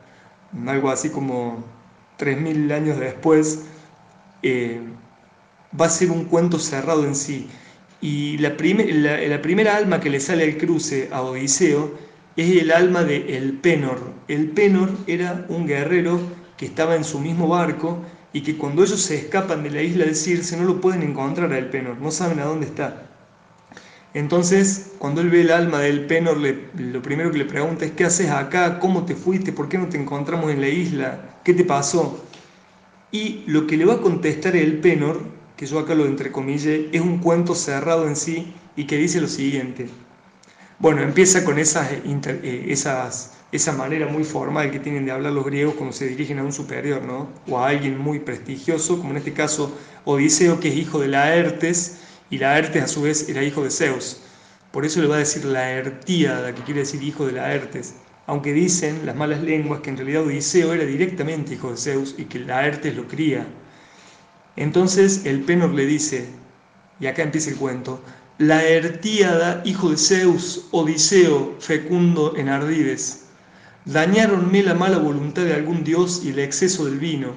algo 0.68 0.89
así 0.89 1.10
como 1.10 1.63
3.000 2.20 2.72
años 2.72 3.00
después, 3.00 3.65
eh, 4.44 4.82
va 5.80 5.86
a 5.86 5.89
ser 5.89 6.12
un 6.12 6.25
cuento 6.25 6.60
cerrado 6.60 7.06
en 7.06 7.15
sí. 7.15 7.50
Y 8.01 8.38
la, 8.38 8.50
la 8.50 9.42
primera 9.42 9.75
alma 9.75 10.00
que 10.00 10.10
le 10.10 10.20
sale 10.20 10.44
al 10.44 10.58
cruce 10.58 11.10
a 11.12 11.22
Odiseo 11.22 11.98
es 12.36 12.62
el 12.62 12.72
alma 12.72 13.04
de 13.04 13.38
El 13.38 13.54
Penor. 13.54 14.12
El 14.27 14.50
Penor 14.50 14.92
era 15.08 15.46
un 15.50 15.68
guerrero 15.68 16.20
que 16.58 16.65
estaba 16.65 16.96
en 16.96 17.04
su 17.04 17.20
mismo 17.20 17.48
barco 17.48 18.00
y 18.34 18.42
que 18.42 18.58
cuando 18.58 18.84
ellos 18.84 19.01
se 19.01 19.15
escapan 19.15 19.63
de 19.63 19.72
la 19.72 19.82
isla 19.82 20.06
de 20.06 20.15
Circe 20.15 20.58
no 20.58 20.63
lo 20.65 20.82
pueden 20.82 21.04
encontrar 21.04 21.54
a 21.54 21.58
El 21.58 21.70
Penor, 21.70 21.98
no 22.01 22.12
saben 22.12 22.39
a 22.39 22.46
dónde 22.46 22.65
está. 22.65 23.04
Entonces, 24.13 24.94
cuando 24.98 25.22
él 25.22 25.30
ve 25.30 25.42
el 25.42 25.51
alma 25.51 25.80
del 25.80 26.06
Penor, 26.06 26.38
lo 26.38 27.01
primero 27.01 27.32
que 27.32 27.38
le 27.38 27.46
pregunta 27.46 27.86
es, 27.86 27.92
¿qué 27.92 28.06
haces 28.06 28.30
acá? 28.30 28.80
¿Cómo 28.80 29.06
te 29.06 29.13
fuiste? 29.15 29.51
¿Por 29.51 29.68
qué 29.68 29.77
no 29.77 29.88
te 29.88 29.98
encontramos 29.98 30.51
en 30.51 30.62
la 30.62 30.70
isla? 30.70 31.39
¿Qué 31.44 31.54
te 31.54 31.65
pasó? 31.65 32.25
Y 33.12 33.44
lo 33.48 33.68
que 33.68 33.77
le 33.77 33.86
va 33.86 33.96
a 33.96 34.01
contestar 34.01 34.56
el 34.56 34.80
Penor, 34.80 35.22
que 35.58 35.65
yo 35.65 35.80
acá 35.80 35.96
lo 35.96 36.06
entrecomille, 36.06 36.89
es 36.92 37.01
un 37.01 37.20
cuento 37.20 37.56
cerrado 37.56 38.08
en 38.08 38.15
sí 38.15 38.54
y 38.75 38.86
que 38.86 38.98
dice 38.98 39.20
lo 39.20 39.27
siguiente. 39.27 39.88
Bueno, 40.77 41.01
empieza 41.01 41.46
con 41.46 41.58
esas, 41.58 41.89
eh, 41.91 42.65
esas, 42.67 43.34
esa 43.51 43.72
manera 43.72 44.08
muy 44.08 44.25
formal 44.25 44.72
que 44.72 44.79
tienen 44.79 45.05
de 45.05 45.12
hablar 45.12 45.32
los 45.32 45.46
griegos 45.46 45.75
cuando 45.75 45.94
se 45.94 46.08
dirigen 46.08 46.39
a 46.39 46.44
un 46.44 46.51
superior, 46.51 47.01
¿no? 47.01 47.29
O 47.48 47.60
a 47.60 47.70
alguien 47.70 47.98
muy 47.98 48.20
prestigioso, 48.20 48.98
como 48.98 49.12
en 49.12 49.17
este 49.17 49.34
caso 49.34 49.74
Odiseo, 50.03 50.60
que 50.60 50.67
es 50.67 50.75
hijo 50.75 51.00
de 51.00 51.08
Laertes, 51.08 52.00
y 52.29 52.39
Laertes 52.39 52.84
a 52.84 52.88
su 52.88 53.03
vez 53.03 53.29
era 53.29 53.44
hijo 53.44 53.63
de 53.63 53.72
Zeus. 53.72 54.22
Por 54.72 54.86
eso 54.86 55.01
le 55.01 55.08
va 55.08 55.15
a 55.15 55.20
decir 55.20 55.46
Laertíada, 55.46 56.53
que 56.53 56.62
quiere 56.63 56.82
decir 56.82 57.01
hijo 57.01 57.25
de 57.25 57.34
Laertes. 57.34 57.96
Aunque 58.27 58.51
dicen 58.51 59.05
las 59.05 59.15
malas 59.15 59.41
lenguas 59.41 59.79
que 59.79 59.91
en 59.91 59.98
realidad 59.98 60.24
Odiseo 60.24 60.74
era 60.74 60.84
directamente 60.84 61.53
hijo 61.53 61.72
de 61.72 61.77
Zeus 61.77 62.15
y 62.17 62.25
que 62.25 62.39
Laertes 62.39 62.96
lo 62.96 63.08
cría. 63.08 63.48
Entonces 64.58 65.25
el 65.25 65.41
Penor 65.41 65.74
le 65.74 65.86
dice, 65.86 66.25
y 67.00 67.08
acá 67.08 67.24
empieza 67.24 67.51
el 67.51 67.55
cuento, 67.58 68.01
Laertíada, 68.38 69.62
hijo 69.63 69.92
de 69.92 69.98
Zeus, 69.98 70.65
Odiseo, 70.72 71.56
fecundo 71.60 72.34
en 72.36 72.50
ardides. 72.50 73.27
Dañáronme 73.86 74.62
la 74.62 74.74
mala 74.74 74.98
voluntad 74.98 75.44
de 75.44 75.54
algún 75.54 75.86
dios 75.86 76.20
y 76.22 76.32
el 76.32 76.39
exceso 76.39 76.84
del 76.84 77.00
vino. 77.00 77.30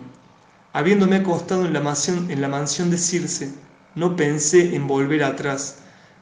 Habiéndome 0.73 1.15
acostado 1.15 1.67
en 1.67 1.73
la 1.73 1.79
mansión, 1.79 2.29
en 2.33 2.41
la 2.41 2.49
mansión 2.49 2.91
de 2.91 2.99
Circe, 2.99 3.53
no 3.95 4.17
pensé 4.17 4.75
en 4.75 4.89
volver 4.89 5.23
atrás, 5.23 5.77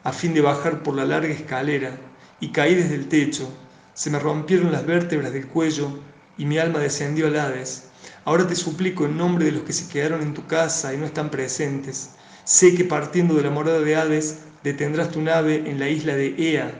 a 0.04 0.12
fin 0.12 0.34
de 0.34 0.42
bajar 0.42 0.82
por 0.82 0.94
la 0.94 1.06
larga 1.06 1.32
escalera, 1.32 1.96
y 2.40 2.48
caí 2.48 2.74
desde 2.74 2.96
el 2.96 3.08
techo. 3.08 3.48
Se 3.94 4.10
me 4.10 4.18
rompieron 4.18 4.72
las 4.72 4.84
vértebras 4.84 5.32
del 5.32 5.46
cuello 5.46 5.88
y 6.36 6.44
mi 6.44 6.58
alma 6.58 6.80
descendió 6.80 7.28
al 7.28 7.40
Hades. 7.40 7.84
Ahora 8.26 8.46
te 8.46 8.54
suplico 8.54 9.06
en 9.06 9.16
nombre 9.16 9.46
de 9.46 9.52
los 9.52 9.62
que 9.62 9.72
se 9.72 9.88
quedaron 9.88 10.20
en 10.20 10.34
tu 10.34 10.46
casa 10.46 10.92
y 10.92 10.98
no 10.98 11.06
están 11.06 11.30
presentes. 11.30 12.10
Sé 12.44 12.74
que 12.74 12.84
partiendo 12.84 13.34
de 13.36 13.42
la 13.42 13.50
morada 13.50 13.80
de 13.80 13.96
Hades 13.96 14.40
detendrás 14.66 15.12
tu 15.12 15.22
nave 15.22 15.62
en 15.64 15.78
la 15.78 15.88
isla 15.88 16.16
de 16.16 16.34
Ea. 16.36 16.72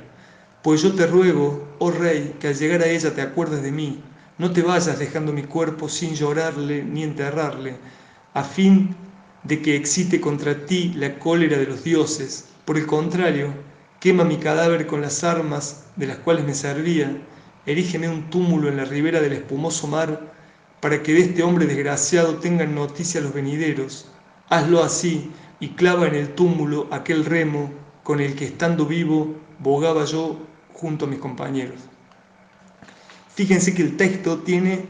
Pues 0.64 0.82
yo 0.82 0.92
te 0.96 1.06
ruego, 1.06 1.68
oh 1.78 1.92
rey, 1.92 2.34
que 2.40 2.48
al 2.48 2.56
llegar 2.56 2.82
a 2.82 2.88
ella 2.88 3.14
te 3.14 3.22
acuerdes 3.22 3.62
de 3.62 3.70
mí. 3.70 4.02
No 4.38 4.50
te 4.50 4.62
vayas 4.62 4.98
dejando 4.98 5.32
mi 5.32 5.44
cuerpo 5.44 5.88
sin 5.88 6.16
llorarle 6.16 6.82
ni 6.82 7.04
enterrarle, 7.04 7.76
a 8.34 8.42
fin 8.42 8.96
de 9.44 9.62
que 9.62 9.76
excite 9.76 10.20
contra 10.20 10.66
ti 10.66 10.94
la 10.96 11.16
cólera 11.20 11.58
de 11.58 11.66
los 11.66 11.84
dioses. 11.84 12.48
Por 12.64 12.76
el 12.76 12.86
contrario, 12.86 13.54
quema 14.00 14.24
mi 14.24 14.38
cadáver 14.38 14.88
con 14.88 15.00
las 15.00 15.22
armas 15.22 15.84
de 15.94 16.08
las 16.08 16.16
cuales 16.16 16.44
me 16.44 16.54
servía, 16.54 17.16
erígeme 17.66 18.08
un 18.08 18.28
túmulo 18.30 18.68
en 18.68 18.78
la 18.78 18.84
ribera 18.84 19.20
del 19.20 19.34
espumoso 19.34 19.86
mar, 19.86 20.32
para 20.80 21.04
que 21.04 21.12
de 21.12 21.20
este 21.20 21.44
hombre 21.44 21.66
desgraciado 21.66 22.34
tengan 22.38 22.74
noticia 22.74 23.20
los 23.20 23.32
venideros. 23.32 24.10
Hazlo 24.48 24.82
así 24.82 25.30
y 25.60 25.68
clava 25.70 26.06
en 26.06 26.14
el 26.14 26.34
túmulo 26.34 26.88
aquel 26.90 27.24
remo 27.24 27.70
con 28.02 28.20
el 28.20 28.34
que 28.34 28.44
estando 28.44 28.86
vivo 28.86 29.34
bogaba 29.58 30.04
yo 30.04 30.38
junto 30.72 31.06
a 31.06 31.08
mis 31.08 31.18
compañeros. 31.18 31.80
Fíjense 33.34 33.74
que 33.74 33.82
el 33.82 33.96
texto 33.96 34.38
tiene 34.38 34.86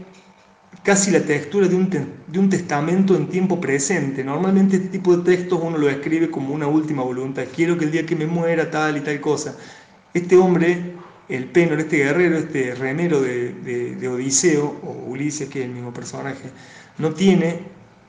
casi 0.82 1.10
la 1.10 1.20
textura 1.20 1.66
de 1.66 1.74
un, 1.74 1.90
de 1.90 2.38
un 2.38 2.48
testamento 2.48 3.16
en 3.16 3.28
tiempo 3.28 3.60
presente. 3.60 4.22
Normalmente 4.22 4.76
este 4.76 4.88
tipo 4.88 5.16
de 5.16 5.36
textos 5.36 5.60
uno 5.60 5.78
lo 5.78 5.88
escribe 5.88 6.30
como 6.30 6.54
una 6.54 6.68
última 6.68 7.02
voluntad. 7.02 7.44
Quiero 7.54 7.76
que 7.76 7.86
el 7.86 7.90
día 7.90 8.06
que 8.06 8.14
me 8.14 8.26
muera 8.26 8.70
tal 8.70 8.96
y 8.96 9.00
tal 9.00 9.20
cosa. 9.20 9.56
Este 10.14 10.36
hombre, 10.36 10.94
el 11.28 11.46
Penor, 11.46 11.80
este 11.80 11.98
guerrero, 11.98 12.38
este 12.38 12.74
remero 12.74 13.20
de, 13.20 13.52
de, 13.98 14.08
Odiseo, 14.08 14.76
o 14.84 15.10
Ulises, 15.10 15.48
que 15.48 15.60
es 15.60 15.64
el 15.64 15.72
mismo 15.72 15.92
personaje, 15.92 16.50
no 16.98 17.12
tiene, 17.12 17.62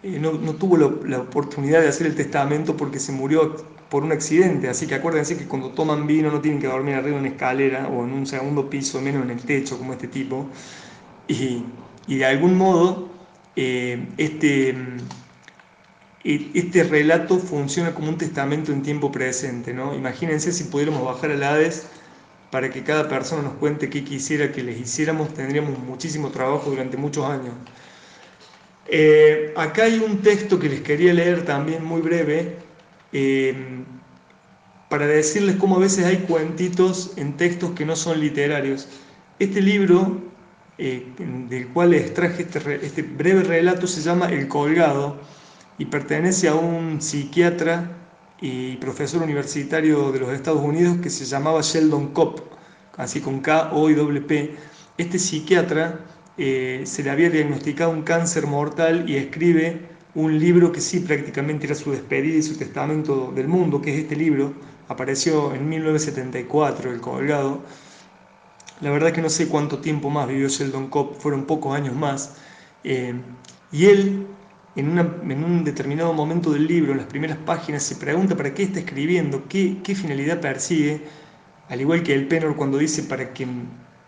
eh, 0.03 0.19
no, 0.19 0.33
no, 0.33 0.53
tuvo 0.53 0.77
la, 0.77 0.91
la, 1.05 1.19
oportunidad 1.19 1.81
de 1.81 1.87
hacer 1.87 2.07
el 2.07 2.15
testamento 2.15 2.77
porque 2.77 2.99
se 2.99 3.11
murió 3.11 3.55
por 3.89 4.03
un 4.03 4.11
accidente. 4.11 4.69
Así 4.69 4.87
que 4.87 4.95
acuérdense 4.95 5.37
que 5.37 5.45
cuando 5.45 5.71
toman 5.71 6.07
vino 6.07 6.31
no 6.31 6.41
tienen 6.41 6.59
que 6.61 6.67
dormir 6.67 6.95
arriba 6.95 7.15
en 7.17 7.21
una 7.21 7.29
escalera 7.29 7.87
o 7.87 8.03
en 8.03 8.13
un 8.13 8.25
segundo 8.27 8.69
piso, 8.69 9.01
menos 9.01 9.23
en 9.23 9.31
el 9.31 9.41
techo, 9.41 9.77
como 9.77 9.93
este 9.93 10.07
tipo. 10.07 10.47
Y 11.27 11.63
y 12.07 12.17
de 12.17 12.25
algún 12.25 12.57
modo 12.57 13.09
eh, 13.55 14.07
este, 14.17 14.69
e, 16.23 16.51
este 16.53 16.83
relato 16.83 17.37
funciona 17.37 17.93
como 17.93 18.09
un 18.09 18.17
testamento 18.17 18.71
en 18.71 18.81
tiempo 18.81 19.11
presente. 19.11 19.73
¿no? 19.73 19.93
Imagínense 19.93 20.51
si 20.53 20.63
pudiéramos 20.65 21.03
bajar 21.03 21.31
al 21.31 21.43
Hades 21.43 21.87
para 22.49 22.69
que 22.69 22.83
cada 22.83 23.09
persona 23.09 23.41
nos 23.43 23.53
cuente 23.55 23.89
qué 23.89 24.03
quisiera 24.05 24.51
que 24.53 24.63
les 24.63 24.79
hiciéramos, 24.79 25.33
tendríamos 25.33 25.77
muchísimo 25.79 26.29
trabajo 26.29 26.69
durante 26.69 26.95
muchos 26.95 27.25
años. 27.25 27.53
Eh, 28.89 29.53
acá 29.57 29.83
hay 29.83 29.99
un 29.99 30.21
texto 30.21 30.59
que 30.59 30.69
les 30.69 30.81
quería 30.81 31.13
leer 31.13 31.43
también 31.43 31.83
muy 31.83 32.01
breve, 32.01 32.57
eh, 33.11 33.83
para 34.89 35.05
decirles 35.07 35.57
cómo 35.57 35.75
a 35.75 35.79
veces 35.79 36.05
hay 36.05 36.17
cuentitos 36.17 37.13
en 37.17 37.35
textos 37.35 37.71
que 37.71 37.85
no 37.85 37.95
son 37.95 38.19
literarios. 38.19 38.87
Este 39.39 39.61
libro 39.61 40.21
eh, 40.77 41.05
del 41.49 41.67
cual 41.69 41.93
extraje 41.93 42.43
este, 42.43 42.85
este, 42.85 43.01
breve 43.01 43.43
relato, 43.43 43.87
se 43.87 44.01
llama 44.01 44.31
El 44.31 44.47
Colgado 44.47 45.17
y 45.77 45.85
pertenece 45.85 46.47
a 46.47 46.55
un 46.55 47.01
psiquiatra 47.01 47.91
y 48.39 48.77
profesor 48.77 49.23
universitario 49.23 50.11
de 50.11 50.19
los 50.19 50.29
Estados 50.29 50.63
Unidos 50.63 50.97
que 51.01 51.09
se 51.09 51.25
llamaba 51.25 51.61
Sheldon 51.61 52.13
Kopp, 52.13 52.39
así 52.95 53.19
con 53.19 53.41
K, 53.41 53.71
O 53.73 53.89
y 53.89 54.19
P. 54.21 54.55
Este 54.97 55.19
psiquiatra 55.19 55.99
eh, 56.37 56.83
se 56.85 57.03
le 57.03 57.09
había 57.09 57.29
diagnosticado 57.29 57.91
un 57.91 58.03
cáncer 58.03 58.45
mortal 58.47 59.09
y 59.09 59.15
escribe 59.17 59.81
un 60.15 60.39
libro 60.39 60.71
que 60.71 60.81
sí 60.81 60.99
prácticamente 60.99 61.65
era 61.65 61.75
su 61.75 61.91
despedida 61.91 62.37
y 62.37 62.43
su 62.43 62.57
testamento 62.57 63.31
del 63.35 63.47
mundo, 63.47 63.81
que 63.81 63.93
es 63.93 64.03
este 64.03 64.15
libro, 64.15 64.53
apareció 64.87 65.53
en 65.53 65.67
1974, 65.69 66.91
El 66.91 67.01
Colgado, 67.01 67.61
la 68.81 68.91
verdad 68.91 69.11
que 69.11 69.21
no 69.21 69.29
sé 69.29 69.47
cuánto 69.47 69.79
tiempo 69.79 70.09
más 70.09 70.27
vivió 70.27 70.47
Sheldon 70.47 70.87
Cobb, 70.89 71.15
fueron 71.19 71.45
pocos 71.45 71.75
años 71.75 71.95
más. 71.95 72.35
Eh, 72.83 73.13
y 73.71 73.85
él, 73.85 74.27
en, 74.75 75.43
un 75.43 75.63
determinado 75.63 76.13
momento 76.13 76.51
del 76.51 76.67
libro, 76.67 76.91
en 76.91 76.99
las 76.99 77.07
primeras 77.07 77.37
páginas, 77.37 77.83
se 77.83 77.95
pregunta 77.95 78.37
para 78.37 78.53
qué 78.53 78.63
está 78.63 78.79
escribiendo, 78.79 79.47
qué, 79.49 79.77
qué 79.83 79.95
finalidad 79.95 80.39
persigue, 80.39 81.01
al 81.69 81.81
igual 81.81 82.03
que 82.03 82.13
el 82.13 82.27
Penor 82.27 82.55
cuando 82.55 82.77
dice 82.77 83.03
para 83.03 83.33
que, 83.33 83.47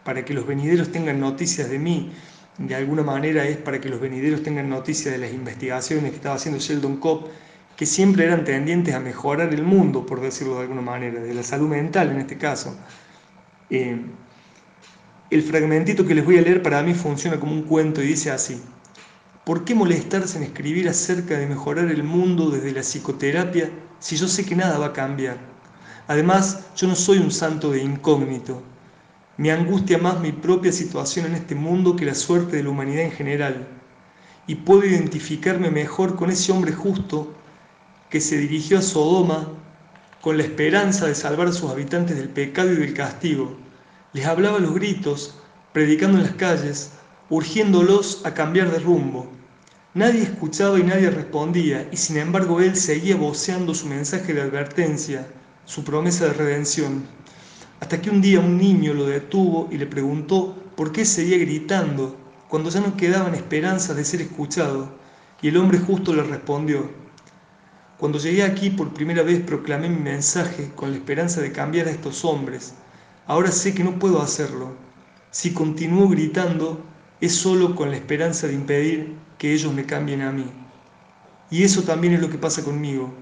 para 0.09 0.25
que 0.25 0.33
los 0.33 0.47
venideros 0.47 0.91
tengan 0.91 1.19
noticias 1.19 1.69
de 1.69 1.77
mí, 1.77 2.11
de 2.57 2.73
alguna 2.73 3.03
manera 3.03 3.45
es 3.45 3.57
para 3.57 3.79
que 3.79 3.89
los 3.89 4.01
venideros 4.01 4.41
tengan 4.41 4.67
noticias 4.67 5.13
de 5.13 5.19
las 5.19 5.31
investigaciones 5.31 6.09
que 6.09 6.15
estaba 6.15 6.33
haciendo 6.33 6.59
Sheldon 6.59 6.97
Cobb, 6.97 7.27
que 7.77 7.85
siempre 7.85 8.25
eran 8.25 8.43
tendientes 8.43 8.95
a 8.95 8.99
mejorar 8.99 9.53
el 9.53 9.61
mundo, 9.61 10.07
por 10.07 10.19
decirlo 10.19 10.55
de 10.55 10.61
alguna 10.61 10.81
manera, 10.81 11.21
de 11.21 11.31
la 11.31 11.43
salud 11.43 11.67
mental 11.67 12.09
en 12.09 12.21
este 12.21 12.39
caso. 12.39 12.75
Eh, 13.69 14.01
el 15.29 15.43
fragmentito 15.43 16.03
que 16.07 16.15
les 16.15 16.25
voy 16.25 16.39
a 16.39 16.41
leer 16.41 16.63
para 16.63 16.81
mí 16.81 16.95
funciona 16.95 17.39
como 17.39 17.51
un 17.51 17.61
cuento 17.61 18.01
y 18.01 18.07
dice 18.07 18.31
así. 18.31 18.59
¿Por 19.45 19.63
qué 19.63 19.75
molestarse 19.75 20.39
en 20.39 20.43
escribir 20.43 20.89
acerca 20.89 21.37
de 21.37 21.45
mejorar 21.45 21.91
el 21.91 22.01
mundo 22.01 22.49
desde 22.49 22.71
la 22.71 22.81
psicoterapia 22.81 23.69
si 23.99 24.15
yo 24.15 24.27
sé 24.27 24.43
que 24.43 24.55
nada 24.55 24.79
va 24.79 24.87
a 24.87 24.93
cambiar? 24.93 25.37
Además, 26.07 26.61
yo 26.75 26.87
no 26.87 26.95
soy 26.95 27.19
un 27.19 27.29
santo 27.29 27.69
de 27.69 27.83
incógnito. 27.83 28.63
Me 29.39 29.53
angustia 29.53 29.97
más 29.97 30.19
mi 30.19 30.33
propia 30.33 30.73
situación 30.73 31.27
en 31.27 31.35
este 31.35 31.55
mundo 31.55 31.95
que 31.95 32.03
la 32.03 32.13
suerte 32.13 32.57
de 32.57 32.63
la 32.63 32.71
humanidad 32.71 33.05
en 33.05 33.11
general. 33.11 33.69
Y 34.47 34.55
puedo 34.55 34.83
identificarme 34.83 35.71
mejor 35.71 36.17
con 36.17 36.29
ese 36.29 36.51
hombre 36.51 36.73
justo 36.73 37.33
que 38.09 38.19
se 38.19 38.37
dirigió 38.37 38.79
a 38.79 38.81
Sodoma 38.81 39.47
con 40.19 40.35
la 40.35 40.43
esperanza 40.43 41.07
de 41.07 41.15
salvar 41.15 41.47
a 41.47 41.53
sus 41.53 41.71
habitantes 41.71 42.17
del 42.17 42.27
pecado 42.27 42.73
y 42.73 42.75
del 42.75 42.93
castigo 42.93 43.55
les 44.11 44.25
hablaba 44.25 44.57
a 44.57 44.59
los 44.59 44.73
gritos, 44.73 45.35
predicando 45.71 46.17
en 46.17 46.25
las 46.25 46.33
calles, 46.33 46.91
urgiéndolos 47.29 48.25
a 48.25 48.33
cambiar 48.33 48.69
de 48.69 48.79
rumbo. 48.79 49.31
Nadie 49.93 50.23
escuchaba 50.23 50.77
y 50.77 50.83
nadie 50.83 51.11
respondía, 51.11 51.87
y 51.93 51.95
sin 51.95 52.17
embargo 52.17 52.59
él 52.59 52.75
seguía 52.75 53.15
voceando 53.15 53.73
su 53.73 53.87
mensaje 53.87 54.33
de 54.33 54.41
advertencia, 54.41 55.25
su 55.63 55.85
promesa 55.85 56.25
de 56.25 56.33
redención, 56.33 57.05
hasta 57.79 58.01
que 58.01 58.09
un 58.09 58.21
día 58.21 58.39
un 58.39 58.57
niño 58.57 58.93
lo 58.93 59.05
detuvo 59.05 59.67
y 59.71 59.77
le 59.77 59.85
preguntó 59.85 60.55
por 60.75 60.91
qué 60.91 61.05
seguía 61.05 61.37
gritando 61.37 62.17
cuando 62.47 62.69
ya 62.69 62.79
no 62.79 62.97
quedaban 62.97 63.35
esperanzas 63.35 63.95
de 63.95 64.05
ser 64.05 64.21
escuchado, 64.21 64.97
y 65.41 65.49
el 65.49 65.57
hombre 65.57 65.79
justo 65.79 66.13
le 66.13 66.23
respondió, 66.23 66.89
cuando 67.97 68.17
llegué 68.17 68.43
aquí 68.43 68.69
por 68.69 68.93
primera 68.93 69.23
vez 69.23 69.41
proclamé 69.41 69.89
mi 69.89 70.01
mensaje 70.01 70.71
con 70.75 70.91
la 70.91 70.97
esperanza 70.97 71.41
de 71.41 71.51
cambiar 71.51 71.87
a 71.87 71.91
estos 71.91 72.25
hombres, 72.25 72.73
Ahora 73.29 73.51
sé 73.51 73.75
que 73.75 73.83
no 73.83 73.99
puedo 73.99 74.23
hacerlo. 74.23 74.71
Si 75.29 75.53
continúo 75.53 76.09
gritando, 76.09 76.83
es 77.21 77.35
solo 77.35 77.75
con 77.75 77.91
la 77.91 77.97
esperanza 77.97 78.47
de 78.47 78.55
impedir 78.55 79.17
que 79.37 79.53
ellos 79.53 79.71
me 79.71 79.85
cambien 79.85 80.23
a 80.23 80.31
mí. 80.31 80.47
Y 81.51 81.61
eso 81.61 81.83
también 81.83 82.15
es 82.15 82.21
lo 82.21 82.31
que 82.31 82.39
pasa 82.39 82.63
conmigo. 82.63 83.13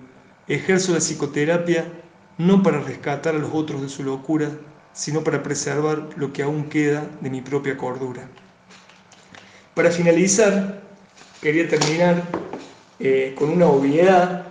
Ejerzo 0.48 0.94
la 0.94 1.00
psicoterapia 1.00 1.92
no 2.38 2.62
para 2.64 2.82
rescatar 2.82 3.36
a 3.36 3.40
los 3.40 3.52
otros 3.54 3.82
de 3.82 3.90
su 3.90 4.04
locura, 4.04 4.50
sino 4.94 5.24
para 5.24 5.44
preservar 5.44 6.10
lo 6.16 6.34
que 6.34 6.44
aún 6.44 6.66
queda 6.70 7.08
de 7.22 7.30
mi 7.30 7.42
propia 7.42 7.78
cordura. 7.78 8.28
Para 9.74 9.92
finalizar, 9.92 10.82
quería 11.42 11.68
terminar 11.68 12.24
eh, 13.00 13.36
con 13.38 13.50
una 13.50 13.68
obviedad. 13.68 14.48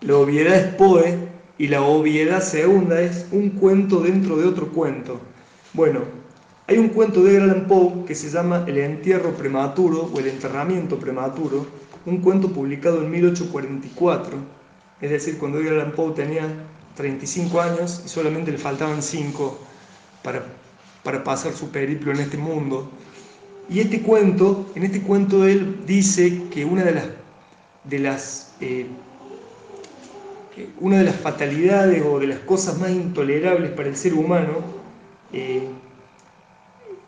La 0.00 0.16
obviedad 0.16 0.56
es 0.56 0.74
Poe 0.74 1.28
y 1.56 1.68
la 1.68 1.82
obviedad 1.82 2.42
segunda 2.42 3.00
es 3.00 3.26
un 3.32 3.50
cuento 3.50 4.00
dentro 4.00 4.36
de 4.36 4.46
otro 4.46 4.68
cuento. 4.72 5.20
Bueno, 5.72 6.00
hay 6.66 6.78
un 6.78 6.88
cuento 6.88 7.22
de 7.22 7.36
Allan 7.36 7.66
Poe 7.66 8.04
que 8.06 8.14
se 8.14 8.30
llama 8.30 8.64
El 8.66 8.78
entierro 8.78 9.34
prematuro 9.34 10.10
o 10.12 10.18
El 10.18 10.28
enterramiento 10.28 10.98
prematuro, 10.98 11.66
un 12.06 12.20
cuento 12.20 12.48
publicado 12.48 13.02
en 13.02 13.10
1844, 13.10 14.38
es 15.00 15.10
decir, 15.10 15.38
cuando 15.38 15.60
Edgar 15.60 15.74
Allan 15.74 15.92
Poe 15.92 16.12
tenía 16.12 16.48
35 16.96 17.60
años 17.60 18.02
y 18.04 18.08
solamente 18.08 18.50
le 18.50 18.58
faltaban 18.58 19.02
5 19.02 19.58
para, 20.22 20.44
para 21.04 21.22
pasar 21.22 21.52
su 21.52 21.70
periplo 21.70 22.12
en 22.12 22.20
este 22.20 22.36
mundo. 22.36 22.90
Y 23.70 23.80
este 23.80 24.02
cuento, 24.02 24.66
en 24.74 24.82
este 24.82 25.02
cuento 25.02 25.46
él 25.46 25.84
dice 25.86 26.42
que 26.50 26.64
una 26.64 26.82
de 26.82 26.92
las, 26.92 27.04
de 27.84 27.98
las, 28.00 28.54
eh, 28.60 28.86
una 30.80 30.98
de 30.98 31.04
las 31.04 31.16
fatalidades 31.16 32.02
o 32.04 32.18
de 32.18 32.26
las 32.26 32.40
cosas 32.40 32.78
más 32.78 32.90
intolerables 32.90 33.70
para 33.72 33.88
el 33.88 33.96
ser 33.96 34.14
humano, 34.14 34.54
eh, 35.32 35.68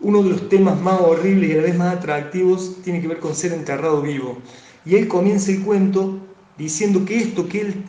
uno 0.00 0.22
de 0.22 0.30
los 0.30 0.48
temas 0.48 0.80
más 0.80 1.00
horribles 1.00 1.50
y 1.50 1.52
a 1.54 1.56
la 1.56 1.62
vez 1.62 1.76
más 1.76 1.96
atractivos 1.96 2.76
tiene 2.84 3.00
que 3.00 3.08
ver 3.08 3.18
con 3.18 3.34
ser 3.34 3.52
enterrado 3.52 4.02
vivo. 4.02 4.38
Y 4.84 4.96
él 4.96 5.08
comienza 5.08 5.50
el 5.50 5.62
cuento 5.62 6.20
diciendo 6.60 7.06
que 7.06 7.18
esto 7.18 7.48
que 7.48 7.62
él 7.62 7.84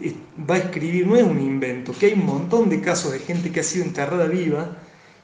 va 0.50 0.56
a 0.56 0.60
escribir 0.60 1.06
no 1.06 1.18
es 1.18 1.24
un 1.24 1.42
invento, 1.42 1.92
que 1.92 2.06
hay 2.06 2.13
un 2.13 2.25
montón 2.25 2.70
de 2.70 2.80
casos 2.80 3.12
de 3.12 3.20
gente 3.20 3.51
que 3.51 3.60
ha 3.60 3.63
sido 3.63 3.84
enterrada 3.84 4.28
viva 4.28 4.78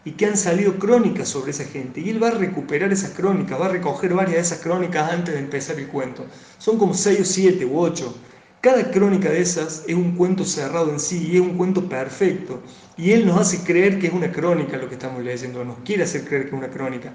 y 0.03 0.11
que 0.11 0.25
han 0.25 0.35
salido 0.35 0.77
crónicas 0.77 1.29
sobre 1.29 1.51
esa 1.51 1.63
gente. 1.63 2.01
Y 2.01 2.09
él 2.09 2.21
va 2.21 2.27
a 2.27 2.31
recuperar 2.31 2.91
esas 2.91 3.11
crónicas, 3.11 3.59
va 3.59 3.67
a 3.67 3.69
recoger 3.69 4.13
varias 4.13 4.35
de 4.35 4.41
esas 4.41 4.59
crónicas 4.59 5.11
antes 5.11 5.33
de 5.33 5.39
empezar 5.39 5.79
el 5.79 5.87
cuento. 5.87 6.25
Son 6.57 6.77
como 6.77 6.93
seis 6.93 7.21
o 7.21 7.25
siete 7.25 7.65
u 7.65 7.79
ocho. 7.79 8.17
Cada 8.59 8.91
crónica 8.91 9.29
de 9.29 9.39
esas 9.39 9.83
es 9.87 9.95
un 9.95 10.15
cuento 10.17 10.43
cerrado 10.43 10.91
en 10.91 10.99
sí 10.99 11.29
y 11.31 11.35
es 11.35 11.41
un 11.41 11.55
cuento 11.55 11.87
perfecto. 11.87 12.61
Y 12.97 13.11
él 13.11 13.25
nos 13.25 13.39
hace 13.39 13.63
creer 13.63 13.97
que 13.97 14.07
es 14.07 14.13
una 14.13 14.29
crónica 14.29 14.75
lo 14.75 14.89
que 14.89 14.95
estamos 14.95 15.23
leyendo, 15.23 15.63
nos 15.63 15.77
quiere 15.85 16.03
hacer 16.03 16.25
creer 16.25 16.43
que 16.43 16.49
es 16.49 16.53
una 16.53 16.69
crónica. 16.69 17.13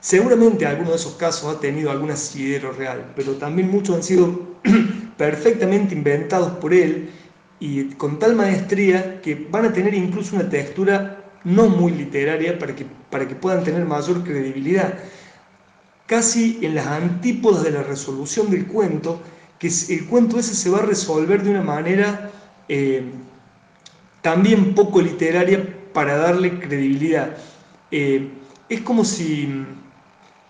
Seguramente 0.00 0.66
alguno 0.66 0.90
de 0.90 0.96
esos 0.96 1.14
casos 1.14 1.54
ha 1.54 1.60
tenido 1.60 1.92
algún 1.92 2.10
asidero 2.10 2.72
real, 2.72 3.12
pero 3.14 3.34
también 3.34 3.70
muchos 3.70 3.94
han 3.94 4.02
sido 4.02 4.56
perfectamente 5.20 5.94
inventados 5.94 6.52
por 6.52 6.72
él 6.72 7.10
y 7.58 7.84
con 7.96 8.18
tal 8.18 8.34
maestría 8.34 9.20
que 9.20 9.34
van 9.50 9.66
a 9.66 9.72
tener 9.74 9.92
incluso 9.92 10.34
una 10.34 10.48
textura 10.48 11.22
no 11.44 11.68
muy 11.68 11.92
literaria 11.92 12.58
para 12.58 12.74
que, 12.74 12.86
para 13.10 13.28
que 13.28 13.34
puedan 13.34 13.62
tener 13.62 13.84
mayor 13.84 14.24
credibilidad. 14.24 14.94
Casi 16.06 16.58
en 16.62 16.74
las 16.74 16.86
antípodas 16.86 17.64
de 17.64 17.70
la 17.70 17.82
resolución 17.82 18.50
del 18.50 18.66
cuento, 18.66 19.20
que 19.58 19.68
el 19.90 20.06
cuento 20.06 20.38
ese 20.38 20.54
se 20.54 20.70
va 20.70 20.78
a 20.78 20.86
resolver 20.86 21.42
de 21.42 21.50
una 21.50 21.62
manera 21.62 22.30
eh, 22.66 23.02
también 24.22 24.74
poco 24.74 25.02
literaria 25.02 25.62
para 25.92 26.16
darle 26.16 26.58
credibilidad. 26.60 27.36
Eh, 27.90 28.30
es 28.70 28.80
como 28.80 29.04
si 29.04 29.66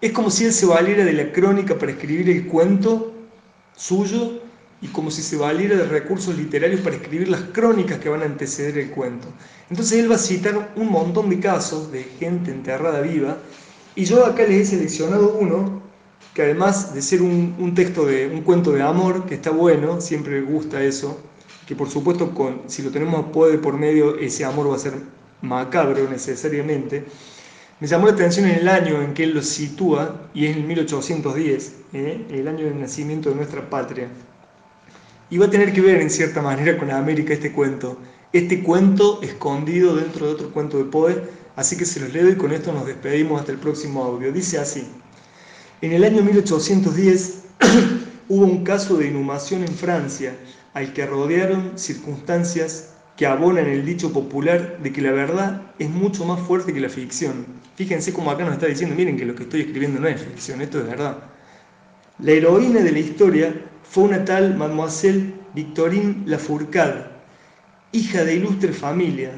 es 0.01 0.13
como 0.13 0.31
si 0.31 0.45
él 0.45 0.53
se 0.53 0.67
valiera 0.67 1.05
de 1.05 1.13
la 1.13 1.33
crónica 1.33 1.77
para 1.77 1.91
escribir 1.91 2.31
el 2.31 2.47
cuento 2.47 3.13
suyo 3.75 4.40
y 4.83 4.89
como 4.89 5.11
si 5.11 5.23
se 5.23 5.37
valiera 5.37 5.77
de 5.77 5.85
recursos 5.85 6.37
literarios 6.37 6.81
para 6.81 6.97
escribir 6.97 7.29
las 7.29 7.43
crónicas 7.53 7.99
que 7.99 8.09
van 8.09 8.23
a 8.23 8.27
anteceder 8.27 8.79
el 8.79 8.91
cuento. 8.91 9.29
Entonces 9.69 9.99
él 9.99 10.11
va 10.11 10.15
a 10.15 10.19
citar 10.19 10.73
un 10.77 10.91
montón 10.91 11.29
de 11.29 11.39
casos 11.39 11.93
de 11.93 12.05
gente 12.19 12.51
enterrada 12.51 13.01
viva 13.01 13.39
y 13.95 14.05
yo 14.05 14.25
acá 14.25 14.45
les 14.45 14.69
he 14.69 14.77
seleccionado 14.77 15.37
uno 15.39 15.81
que 16.35 16.43
además 16.43 16.95
de 16.95 17.03
ser 17.03 17.23
un, 17.23 17.75
texto 17.75 18.07
de 18.07 18.29
un 18.29 18.43
cuento 18.43 18.73
de 18.73 18.83
amor, 18.83 19.27
que 19.27 19.35
está 19.35 19.51
bueno, 19.51 20.01
siempre 20.01 20.41
gusta 20.43 20.83
eso, 20.83 21.21
que 21.67 21.75
por 21.75 21.91
supuesto 21.91 22.33
con, 22.35 22.63
si 22.67 22.83
lo 22.83 22.91
tenemos 22.91 23.27
puede 23.33 23.59
por 23.59 23.77
medio, 23.77 24.17
ese 24.17 24.45
amor 24.45 24.71
va 24.71 24.77
a 24.77 24.79
ser 24.79 24.95
macabro 25.43 26.09
necesariamente, 26.09 27.05
me 27.81 27.87
llamó 27.87 28.07
la 28.07 28.13
atención 28.13 28.47
en 28.47 28.59
el 28.59 28.69
año 28.69 29.03
en 29.03 29.15
que 29.15 29.25
él 29.25 29.33
lo 29.35 29.43
sitúa, 29.43 30.29
y 30.35 30.47
es 30.47 30.57
en 30.57 30.67
1810, 30.67 31.75
¿eh? 31.95 32.27
el 32.31 32.47
año 32.47 32.67
del 32.67 32.79
nacimiento 32.79 33.31
de 33.31 33.37
nuestra 33.37 33.69
patria. 33.69 34.09
Y 35.31 35.39
va 35.39 35.47
a 35.47 35.51
tener 35.51 35.73
que 35.73 35.81
ver 35.81 36.01
en 36.01 36.11
cierta 36.11 36.43
manera 36.43 36.77
con 36.77 36.91
América 36.91 37.33
este 37.33 37.53
cuento, 37.53 37.99
este 38.33 38.63
cuento 38.63 39.21
escondido 39.23 39.95
dentro 39.97 40.27
de 40.27 40.33
otro 40.33 40.51
cuento 40.51 40.79
de 40.79 40.85
Poe, 40.85 41.23
así 41.55 41.77
que 41.77 41.85
se 41.85 42.01
los 42.01 42.13
leo 42.13 42.29
y 42.29 42.35
con 42.35 42.53
esto 42.53 42.73
nos 42.73 42.87
despedimos 42.87 43.41
hasta 43.41 43.53
el 43.53 43.59
próximo 43.59 44.03
audio. 44.03 44.33
Dice 44.33 44.59
así, 44.59 44.89
en 45.83 45.93
el 45.93 46.03
año 46.03 46.23
1810 46.23 47.45
hubo 48.29 48.45
un 48.45 48.65
caso 48.65 48.97
de 48.97 49.07
inhumación 49.07 49.63
en 49.63 49.73
Francia, 49.73 50.37
al 50.75 50.93
que 50.93 51.07
rodearon 51.07 51.79
circunstancias 51.79 52.95
que 53.17 53.27
abonan 53.27 53.67
el 53.67 53.85
dicho 53.85 54.13
popular 54.13 54.79
de 54.83 54.93
que 54.93 55.03
la 55.03 55.13
verdad 55.13 55.63
es 55.79 55.91
mucho 55.91 56.25
más 56.25 56.41
fuerte 56.41 56.73
que 56.73 56.81
la 56.81 56.89
ficción. 56.89 57.47
Fíjense 57.77 58.13
cómo 58.13 58.31
acá 58.31 58.45
nos 58.45 58.55
está 58.55 58.67
diciendo, 58.67 58.97
miren 58.97 59.17
que 59.17 59.27
lo 59.27 59.35
que 59.35 59.45
estoy 59.45 59.61
escribiendo 59.61 60.01
no 60.01 60.09
es 60.09 60.21
ficción, 60.23 60.61
esto 60.61 60.81
es 60.81 60.87
verdad. 60.87 61.19
La 62.19 62.33
heroína 62.33 62.81
de 62.81 62.93
la 62.93 62.99
historia 62.99 63.70
fue 63.91 64.05
una 64.05 64.25
tal 64.25 64.57
Mademoiselle 64.57 65.35
Victorine 65.53 66.23
Lafourcade, 66.25 67.07
hija 67.91 68.23
de 68.23 68.37
ilustre 68.37 68.73
familia, 68.73 69.33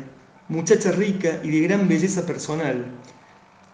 muchacha 0.49 0.93
rica 0.93 1.41
y 1.43 1.49
de 1.49 1.61
gran 1.61 1.89
belleza 1.89 2.27
personal. 2.27 2.85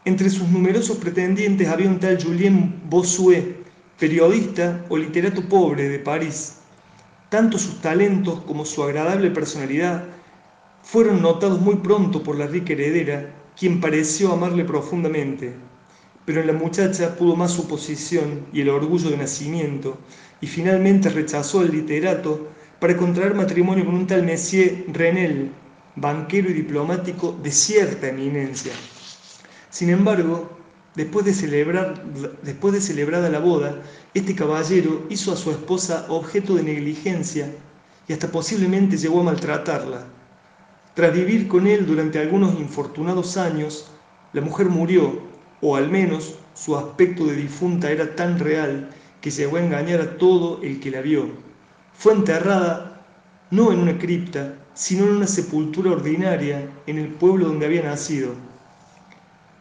Entre 0.04 0.30
sus 0.30 0.48
numerosos 0.48 0.98
pretendientes 0.98 1.66
había 1.66 1.88
un 1.88 1.98
tal 1.98 2.22
Julien 2.22 2.80
Bossuet, 2.88 3.56
periodista 3.98 4.84
o 4.88 4.96
literato 4.96 5.42
pobre 5.48 5.88
de 5.88 5.98
París, 5.98 6.58
tanto 7.28 7.58
sus 7.58 7.80
talentos 7.80 8.40
como 8.42 8.64
su 8.64 8.80
agradable 8.84 9.32
personalidad 9.32 10.04
fueron 10.84 11.20
notados 11.20 11.60
muy 11.60 11.74
pronto 11.78 12.22
por 12.22 12.38
la 12.38 12.46
rica 12.46 12.74
heredera, 12.74 13.34
quien 13.58 13.80
pareció 13.80 14.32
amarle 14.32 14.64
profundamente. 14.64 15.56
Pero 16.24 16.42
en 16.42 16.46
la 16.46 16.52
muchacha 16.52 17.16
pudo 17.16 17.34
más 17.34 17.50
su 17.50 17.66
posición 17.66 18.46
y 18.52 18.60
el 18.60 18.68
orgullo 18.68 19.10
de 19.10 19.16
nacimiento, 19.16 19.98
y 20.40 20.46
finalmente 20.46 21.09
rechazó 21.09 21.61
al 21.61 21.72
literato 21.72 22.48
para 22.81 22.96
contraer 22.96 23.35
matrimonio 23.35 23.85
con 23.85 23.94
un 23.94 24.07
tal 24.07 24.22
Messier 24.22 24.85
Renel, 24.92 25.51
banquero 25.96 26.48
y 26.51 26.53
diplomático 26.53 27.38
de 27.42 27.51
cierta 27.51 28.09
eminencia. 28.09 28.72
Sin 29.70 29.90
embargo, 29.90 30.59
Después 30.98 31.24
de, 31.24 31.33
celebrar, 31.33 32.03
después 32.42 32.74
de 32.74 32.81
celebrada 32.81 33.29
la 33.29 33.38
boda, 33.38 33.83
este 34.14 34.35
caballero 34.35 35.07
hizo 35.09 35.33
a 35.33 35.37
su 35.37 35.53
esposa 35.53 36.07
objeto 36.09 36.57
de 36.57 36.64
negligencia 36.64 37.53
y 38.09 38.12
hasta 38.12 38.27
posiblemente 38.27 38.96
llegó 38.96 39.20
a 39.20 39.22
maltratarla. 39.22 40.07
Tras 40.94 41.12
vivir 41.14 41.46
con 41.46 41.68
él 41.68 41.87
durante 41.87 42.18
algunos 42.18 42.59
infortunados 42.59 43.37
años, 43.37 43.88
la 44.33 44.40
mujer 44.40 44.70
murió, 44.70 45.20
o 45.61 45.77
al 45.77 45.88
menos 45.88 46.35
su 46.53 46.77
aspecto 46.77 47.27
de 47.27 47.37
difunta 47.37 47.92
era 47.92 48.16
tan 48.16 48.37
real 48.37 48.90
que 49.20 49.31
llegó 49.31 49.57
a 49.57 49.62
engañar 49.62 50.00
a 50.00 50.16
todo 50.18 50.61
el 50.62 50.81
que 50.81 50.90
la 50.90 51.00
vio. 51.00 51.28
Fue 51.94 52.12
enterrada 52.12 53.07
no 53.50 53.72
en 53.72 53.81
una 53.81 53.98
cripta, 53.98 54.54
sino 54.74 55.04
en 55.04 55.16
una 55.16 55.26
sepultura 55.26 55.90
ordinaria 55.90 56.70
en 56.87 56.98
el 56.98 57.09
pueblo 57.09 57.48
donde 57.48 57.66
había 57.66 57.83
nacido. 57.83 58.35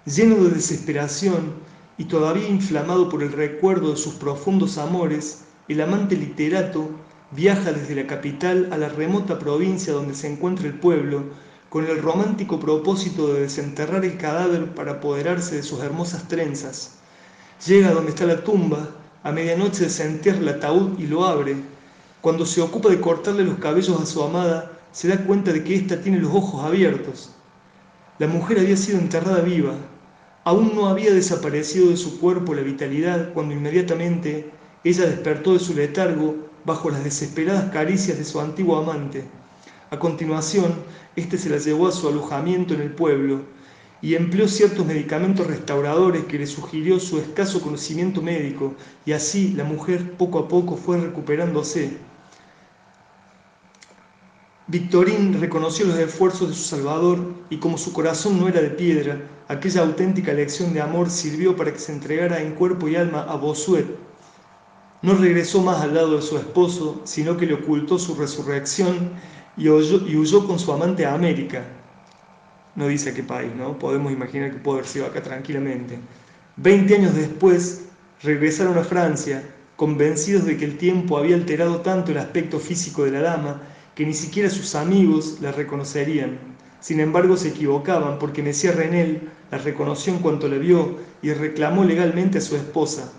Lleno 0.05 0.35
de 0.43 0.51
desesperación 0.51 1.53
y 1.97 2.05
todavía 2.05 2.47
inflamado 2.47 3.09
por 3.09 3.23
el 3.23 3.31
recuerdo 3.31 3.91
de 3.91 3.97
sus 3.97 4.13
profundos 4.15 4.77
amores, 4.77 5.45
el 5.67 5.81
amante 5.81 6.15
literato 6.15 6.89
viaja 7.31 7.73
desde 7.73 7.95
la 7.95 8.07
capital 8.07 8.69
a 8.71 8.77
la 8.77 8.89
remota 8.89 9.39
provincia 9.39 9.93
donde 9.93 10.13
se 10.13 10.31
encuentra 10.31 10.67
el 10.67 10.75
pueblo, 10.75 11.23
con 11.69 11.85
el 11.85 12.01
romántico 12.01 12.59
propósito 12.59 13.33
de 13.33 13.41
desenterrar 13.41 14.05
el 14.05 14.17
cadáver 14.17 14.73
para 14.73 14.93
apoderarse 14.93 15.55
de 15.55 15.63
sus 15.63 15.81
hermosas 15.81 16.27
trenzas. 16.27 16.99
Llega 17.65 17.91
donde 17.91 18.11
está 18.11 18.25
la 18.25 18.43
tumba, 18.43 18.89
a 19.23 19.31
medianoche 19.31 19.83
desentierra 19.83 20.39
el 20.39 20.49
ataúd 20.49 20.97
y 20.99 21.07
lo 21.07 21.25
abre. 21.25 21.55
Cuando 22.21 22.45
se 22.45 22.61
ocupa 22.61 22.89
de 22.89 23.01
cortarle 23.01 23.43
los 23.43 23.59
cabellos 23.59 24.01
a 24.01 24.05
su 24.05 24.23
amada, 24.23 24.71
se 24.91 25.07
da 25.07 25.17
cuenta 25.25 25.51
de 25.51 25.63
que 25.63 25.75
ésta 25.75 26.01
tiene 26.01 26.19
los 26.19 26.33
ojos 26.33 26.63
abiertos. 26.63 27.31
La 28.19 28.27
mujer 28.27 28.59
había 28.59 28.77
sido 28.77 28.99
enterrada 28.99 29.41
viva, 29.41 29.75
Aún 30.47 30.73
no 30.73 30.87
había 30.87 31.13
desaparecido 31.13 31.89
de 31.89 31.97
su 31.97 32.21
cuerpo 32.21 32.53
la 32.53 32.61
vitalidad 32.61 33.33
cuando 33.33 33.53
inmediatamente 33.53 34.49
ella 34.85 35.05
despertó 35.05 35.51
de 35.51 35.59
su 35.59 35.73
letargo 35.73 36.37
bajo 36.63 36.89
las 36.89 37.03
desesperadas 37.03 37.69
caricias 37.69 38.17
de 38.17 38.23
su 38.23 38.39
antiguo 38.39 38.77
amante. 38.77 39.25
A 39.91 39.99
continuación, 39.99 40.73
éste 41.17 41.37
se 41.37 41.49
la 41.49 41.57
llevó 41.57 41.89
a 41.89 41.91
su 41.91 42.07
alojamiento 42.07 42.73
en 42.75 42.79
el 42.79 42.91
pueblo 42.91 43.41
y 44.01 44.15
empleó 44.15 44.47
ciertos 44.47 44.85
medicamentos 44.85 45.47
restauradores 45.47 46.25
que 46.25 46.39
le 46.39 46.47
sugirió 46.47 46.99
su 46.99 47.19
escaso 47.19 47.61
conocimiento 47.61 48.21
médico, 48.21 48.75
y 49.05 49.13
así 49.13 49.53
la 49.53 49.63
mujer 49.63 50.13
poco 50.13 50.39
a 50.39 50.47
poco 50.47 50.77
fue 50.77 50.99
recuperándose. 50.99 51.97
Victorín 54.67 55.39
reconoció 55.39 55.85
los 55.85 55.97
esfuerzos 55.97 56.49
de 56.49 56.55
su 56.55 56.63
Salvador 56.63 57.35
y 57.49 57.57
como 57.57 57.77
su 57.77 57.93
corazón 57.93 58.37
no 58.37 58.49
era 58.49 58.61
de 58.61 58.69
piedra, 58.69 59.21
aquella 59.47 59.81
auténtica 59.81 60.33
lección 60.33 60.73
de 60.73 60.81
amor 60.81 61.09
sirvió 61.09 61.55
para 61.55 61.71
que 61.71 61.79
se 61.79 61.93
entregara 61.93 62.41
en 62.41 62.53
cuerpo 62.53 62.89
y 62.89 62.97
alma 62.97 63.21
a 63.29 63.37
Bosuet. 63.37 63.85
No 65.01 65.13
regresó 65.13 65.61
más 65.61 65.81
al 65.81 65.93
lado 65.93 66.17
de 66.17 66.21
su 66.21 66.37
esposo, 66.37 67.01
sino 67.05 67.37
que 67.37 67.45
le 67.45 67.53
ocultó 67.53 67.97
su 67.97 68.15
resurrección 68.15 69.11
y 69.55 69.69
huyó, 69.69 70.45
con 70.45 70.59
su 70.59 70.73
amante 70.73 71.05
a 71.05 71.13
América. 71.13 71.63
No 72.77 72.87
dice 72.87 73.09
a 73.09 73.13
qué 73.15 73.23
país, 73.23 73.51
¿no? 73.57 73.79
Podemos 73.79 74.13
imaginar 74.13 74.51
que 74.51 74.59
puede 74.59 74.77
haber 74.79 74.89
sido 74.89 75.07
acá 75.07 75.23
tranquilamente. 75.23 75.97
Veinte 76.57 76.95
años 76.95 77.15
después, 77.15 77.85
regresaron 78.21 78.77
a 78.77 78.83
Francia, 78.83 79.43
convencidos 79.75 80.45
de 80.45 80.57
que 80.57 80.65
el 80.65 80.77
tiempo 80.77 81.17
había 81.17 81.35
alterado 81.35 81.81
tanto 81.81 82.11
el 82.11 82.19
aspecto 82.19 82.59
físico 82.59 83.03
de 83.03 83.11
la 83.11 83.21
dama 83.21 83.63
que 83.95 84.05
ni 84.05 84.13
siquiera 84.13 84.47
sus 84.51 84.75
amigos 84.75 85.39
la 85.41 85.51
reconocerían. 85.51 86.37
Sin 86.79 86.99
embargo, 86.99 87.35
se 87.35 87.47
equivocaban 87.49 88.19
porque 88.19 88.43
Mesía 88.43 88.73
Renel 88.73 89.27
la 89.49 89.57
reconoció 89.57 90.13
en 90.13 90.19
cuanto 90.19 90.47
la 90.47 90.57
vio 90.57 90.99
y 91.23 91.33
reclamó 91.33 91.83
legalmente 91.83 92.37
a 92.37 92.41
su 92.41 92.55
esposa. 92.55 93.11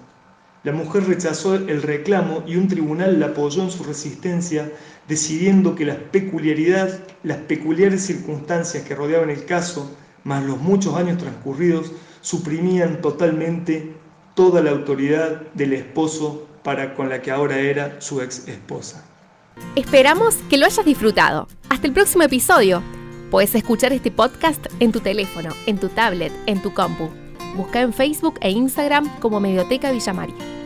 La 0.64 0.72
mujer 0.72 1.04
rechazó 1.04 1.54
el 1.54 1.82
reclamo 1.82 2.42
y 2.46 2.56
un 2.56 2.68
tribunal 2.68 3.20
la 3.20 3.26
apoyó 3.26 3.62
en 3.62 3.70
su 3.70 3.84
resistencia, 3.84 4.70
decidiendo 5.06 5.74
que 5.74 5.84
las, 5.84 5.96
peculiaridad, 5.96 7.00
las 7.22 7.38
peculiares 7.38 8.02
circunstancias 8.04 8.82
que 8.82 8.94
rodeaban 8.94 9.30
el 9.30 9.44
caso, 9.44 9.90
más 10.24 10.44
los 10.44 10.58
muchos 10.58 10.96
años 10.96 11.18
transcurridos, 11.18 11.92
suprimían 12.20 13.00
totalmente 13.00 13.94
toda 14.34 14.60
la 14.60 14.70
autoridad 14.70 15.42
del 15.54 15.72
esposo 15.72 16.48
para 16.62 16.94
con 16.94 17.08
la 17.08 17.22
que 17.22 17.30
ahora 17.30 17.58
era 17.58 18.00
su 18.00 18.20
ex 18.20 18.48
esposa. 18.48 19.04
Esperamos 19.76 20.36
que 20.50 20.58
lo 20.58 20.66
hayas 20.66 20.84
disfrutado. 20.84 21.48
Hasta 21.68 21.86
el 21.86 21.92
próximo 21.92 22.24
episodio. 22.24 22.82
Puedes 23.30 23.54
escuchar 23.54 23.92
este 23.92 24.10
podcast 24.10 24.66
en 24.80 24.92
tu 24.92 25.00
teléfono, 25.00 25.50
en 25.66 25.78
tu 25.78 25.88
tablet, 25.88 26.32
en 26.46 26.60
tu 26.62 26.72
compu. 26.72 27.10
Busca 27.56 27.80
en 27.80 27.92
Facebook 27.92 28.38
e 28.40 28.50
Instagram 28.50 29.08
como 29.20 29.40
Medioteca 29.40 29.90
Villa 29.92 30.12
María. 30.12 30.57